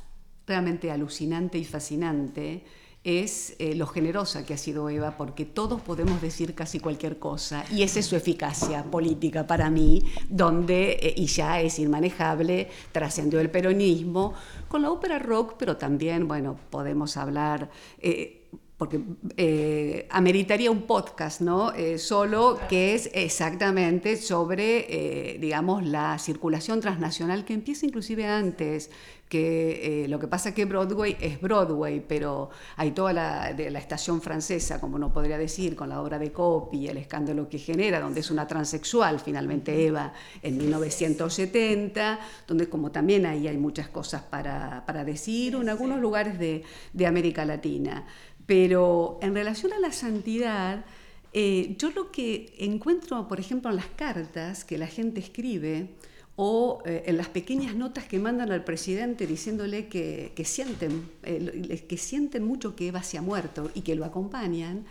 [0.46, 2.64] realmente alucinante y fascinante
[3.04, 7.64] es eh, lo generosa que ha sido Eva, porque todos podemos decir casi cualquier cosa,
[7.70, 13.40] y esa es su eficacia política para mí, donde, eh, y ya es inmanejable, trascendió
[13.40, 14.34] el peronismo,
[14.68, 17.70] con la ópera rock, pero también, bueno, podemos hablar...
[18.00, 18.37] eh,
[18.78, 19.00] porque
[19.36, 21.72] eh, ameritaría un podcast, ¿no?
[21.72, 28.90] Eh, solo que es exactamente sobre, eh, digamos, la circulación transnacional que empieza inclusive antes,
[29.28, 33.78] que eh, lo que pasa que Broadway es Broadway, pero hay toda la, de la
[33.78, 37.58] estación francesa, como no podría decir, con la obra de Copy y el escándalo que
[37.58, 40.12] genera, donde es una transexual, finalmente Eva,
[40.42, 46.38] en 1970, donde como también ahí hay muchas cosas para, para decir, en algunos lugares
[46.38, 46.62] de,
[46.92, 48.06] de América Latina.
[48.48, 50.86] Pero en relación a la santidad,
[51.34, 55.90] eh, yo lo que encuentro, por ejemplo, en las cartas que la gente escribe
[56.34, 61.84] o eh, en las pequeñas notas que mandan al presidente diciéndole que, que sienten, eh,
[61.86, 64.86] que sienten mucho que Eva se ha muerto y que lo acompañan,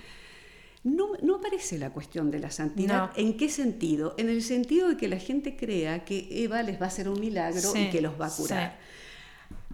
[0.83, 3.09] no, no aparece la cuestión de la santidad.
[3.09, 3.11] No.
[3.15, 4.13] ¿En qué sentido?
[4.19, 7.19] En el sentido de que la gente crea que Eva les va a hacer un
[7.19, 8.77] milagro Sí, y que los va a curar.
[8.79, 8.86] sí.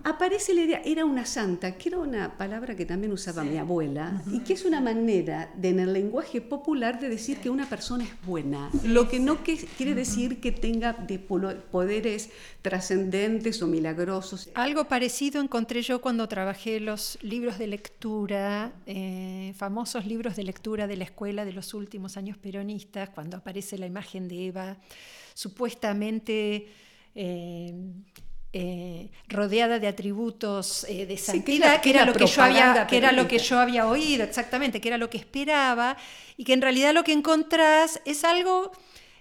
[0.05, 4.21] Aparece la idea, era una santa, que era una palabra que también usaba mi abuela,
[4.31, 8.03] y que es una manera de, en el lenguaje popular de decir que una persona
[8.03, 12.31] es buena, lo que no que- quiere decir que tenga de poderes
[12.61, 14.49] trascendentes o milagrosos.
[14.55, 20.85] Algo parecido encontré yo cuando trabajé los libros de lectura, eh, famosos libros de lectura
[20.85, 24.77] de la escuela de los últimos años peronistas, cuando aparece la imagen de Eva
[25.33, 26.67] supuestamente
[27.15, 27.73] eh,
[28.53, 32.43] eh, rodeada de atributos eh, de Sí, que santidad, era- que, era lo que, yo
[32.43, 35.97] había, que era lo que yo había oído, exactamente, que era lo que esperaba,
[36.37, 38.71] y que en realidad lo que encontrás es algo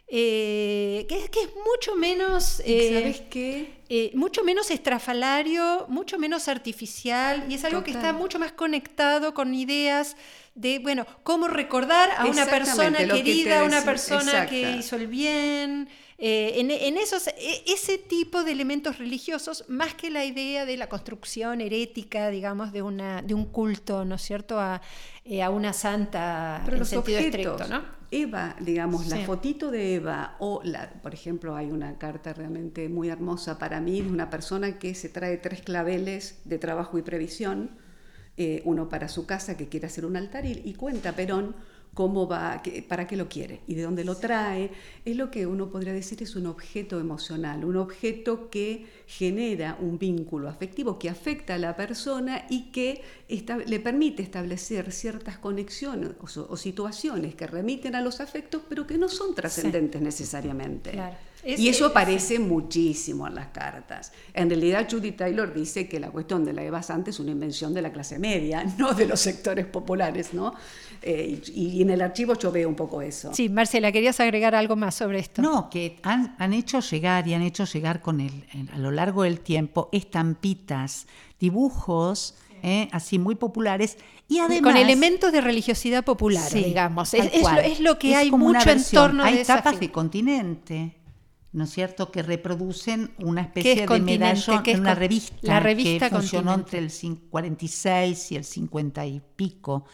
[0.08, 2.44] eh, que, es, que es mucho menos...
[2.62, 3.80] ¿Sabes qué?
[4.14, 9.54] mucho menos estrafalario, mucho menos artificial, y es algo que está mucho más conectado con
[9.54, 10.16] ideas
[10.54, 15.88] de, bueno, cómo recordar a una persona querida, a una persona que hizo el bien,
[16.24, 20.76] eh, en, en esos, e- ese tipo de elementos religiosos, más que la idea de
[20.76, 24.80] la construcción herética, digamos, de, una, de un culto, ¿no es cierto?, a,
[25.24, 27.84] eh, a una santa Pero en los sentido objetos, estricto, ¿no?
[28.12, 33.08] Eva, digamos, la fotito de Eva, o la, por ejemplo, hay una carta realmente muy
[33.08, 37.70] hermosa para mí de una persona que se trae tres claveles de trabajo y previsión,
[38.36, 41.56] eh, uno para su casa que quiere hacer un altar, y, y cuenta Perón
[41.94, 44.70] cómo va, para qué lo quiere y de dónde lo trae,
[45.04, 49.98] es lo que uno podría decir es un objeto emocional, un objeto que genera un
[49.98, 53.02] vínculo afectivo que afecta a la persona y que
[53.66, 59.08] le permite establecer ciertas conexiones o, situaciones que remiten a los afectos, pero que no
[59.08, 60.98] son trascendentes necesariamente
[61.44, 64.12] y eso aparece muchísimo en las cartas.
[64.32, 67.74] En realidad, Judy Taylor dice que la cuestión de la Eva Sante es una invención
[67.74, 70.54] de la clase media, no de los sectores populares, ¿no?
[71.02, 73.34] Eh, y, en el archivo yo veo un poco eso.
[73.34, 75.42] Sí, Marcela, ¿querías agregar algo más sobre esto?
[75.42, 79.24] No, que han, han hecho llegar y han hecho llegar con el, a lo largo
[79.24, 81.06] del tiempo estampitas,
[81.40, 82.36] dibujos.
[82.64, 87.98] Eh, así muy populares y además con elementos de religiosidad popular digamos es, es, lo,
[87.98, 90.94] que hay mucho en torno hay tapas de continente
[91.52, 96.16] ¿no es cierto?, que reproducen una especie de medallón en una revista, la revista que
[96.16, 96.90] funcionó entre el
[97.30, 99.84] 46 y el 50 y pico,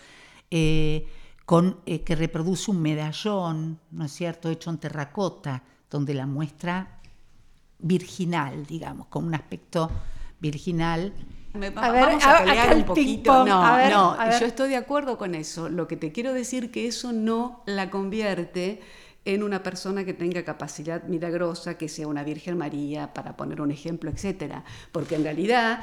[0.51, 1.07] eh,
[1.45, 7.01] con, eh, que reproduce un medallón, ¿no es cierto?, hecho en terracota, donde la muestra
[7.79, 9.91] virginal, digamos, con un aspecto
[10.39, 11.13] virginal.
[11.55, 13.45] a ver, vamos a, pelear un poquito.
[13.45, 15.69] No, no, yo estoy de acuerdo con eso.
[15.69, 18.81] Lo que te quiero decir que eso no la convierte
[19.35, 23.71] en una persona que tenga capacidad milagrosa, que sea una Virgen María, para poner un
[23.71, 24.63] ejemplo, etc.
[24.91, 25.81] Porque en realidad,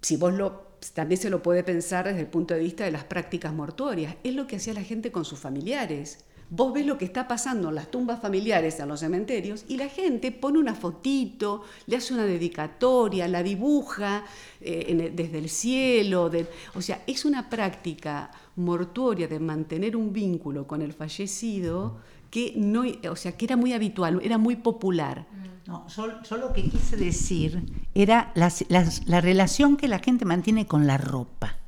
[0.00, 3.04] si vos lo también se lo puede pensar desde el punto de vista de las
[3.04, 4.16] prácticas mortuorias.
[4.24, 6.24] Es lo que hacía la gente con sus familiares.
[6.50, 9.88] Vos ves lo que está pasando en las tumbas familiares, en los cementerios, y la
[9.88, 14.24] gente pone una fotito, le hace una dedicatoria, la dibuja
[14.60, 16.30] eh, desde el cielo.
[16.74, 22.00] o sea, es una práctica mortuoria de mantener un vínculo con el fallecido
[22.32, 25.26] que no, o sea, que era muy habitual, era muy popular.
[25.66, 27.62] No, yo, lo que quise decir
[27.94, 31.58] era la, relación que la gente mantiene con la ropa.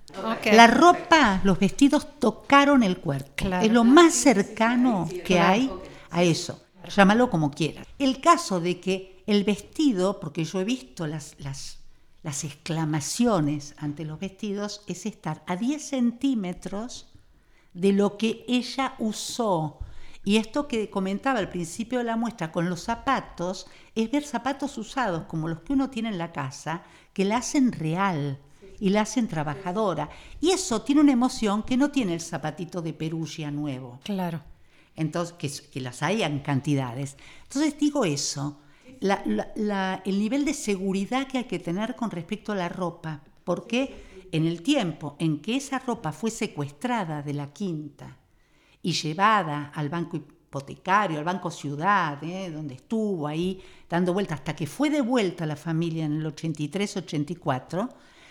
[0.46, 3.46] La ropa, los vestidos tocaron el cuerpo.
[3.60, 5.70] Es lo más cercano que hay
[6.10, 6.62] a eso.
[6.96, 7.86] Llámalo como quieras.
[7.98, 11.80] El caso de que el vestido, porque yo he visto las, las,
[12.22, 17.12] las exclamaciones ante los vestidos, es estar a 10 centímetros
[17.74, 19.80] de lo que ella usó
[20.24, 24.78] y esto que comentaba al principio de la muestra con los zapatos, es ver zapatos
[24.78, 28.38] usados como los que uno tiene en la casa, que la hacen real
[28.80, 30.08] y la hacen trabajadora.
[30.40, 34.00] Y eso tiene una emoción que no tiene el zapatito de perugia nuevo.
[34.02, 34.42] Claro.
[34.96, 37.16] Entonces, que, las hay en cantidades.
[37.42, 38.60] Entonces digo eso,
[39.00, 44.46] el nivel de seguridad que hay que tener con respecto a la ropa, porque en
[44.46, 48.16] el tiempo en que esa ropa fue secuestrada de la quinta,
[48.84, 52.50] y llevada al banco hipotecario, al Banco Ciudad, ¿eh?
[52.50, 56.26] donde estuvo ahí dando vueltas, hasta que fue de vuelta a la familia en el
[56.26, 57.88] 83-84,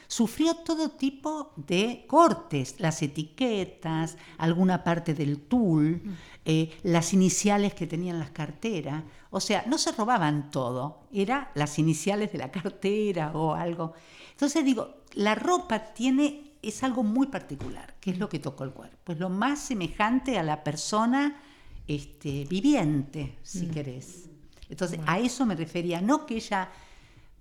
[0.07, 6.13] sufrió todo tipo de cortes, las etiquetas, alguna parte del tul, mm.
[6.45, 9.03] eh, las iniciales que tenían las carteras.
[9.31, 13.93] O sea, no se robaban todo, eran las iniciales de la cartera o algo.
[14.31, 18.71] Entonces digo, la ropa tiene es algo muy particular, que es lo que tocó el
[18.71, 19.11] cuerpo.
[19.11, 21.41] Es lo más semejante a la persona
[21.87, 23.71] este, viviente, si mm.
[23.71, 24.29] querés.
[24.69, 26.71] Entonces, a eso me refería, no que ella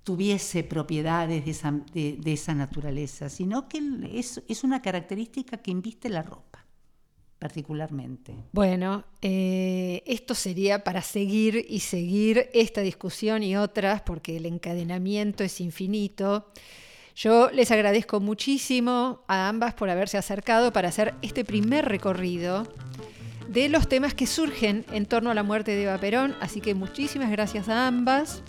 [0.05, 3.81] tuviese propiedades de esa, naturaleza, sino que
[4.13, 6.65] es, es, una característica que inviste la ropa,
[7.39, 8.35] particularmente.
[8.53, 15.45] Bueno, eh, esto sería para seguir y seguir esta discusión y otras, porque el encadenamiento
[15.45, 16.49] es infinito.
[17.15, 22.67] Yo les agradezco muchísimo a ambas por haberse acercado para hacer este primer recorrido
[23.49, 26.75] de los temas que surgen en torno a la muerte de Eva Perón, así que
[26.75, 28.43] muchísimas gracias a ambas.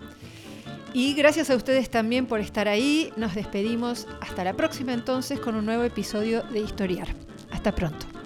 [0.93, 3.11] Y gracias a ustedes también por estar ahí.
[3.18, 7.07] Nos despedimos hasta la próxima entonces con un nuevo episodio de Historiar.
[7.51, 8.22] Hasta pronto.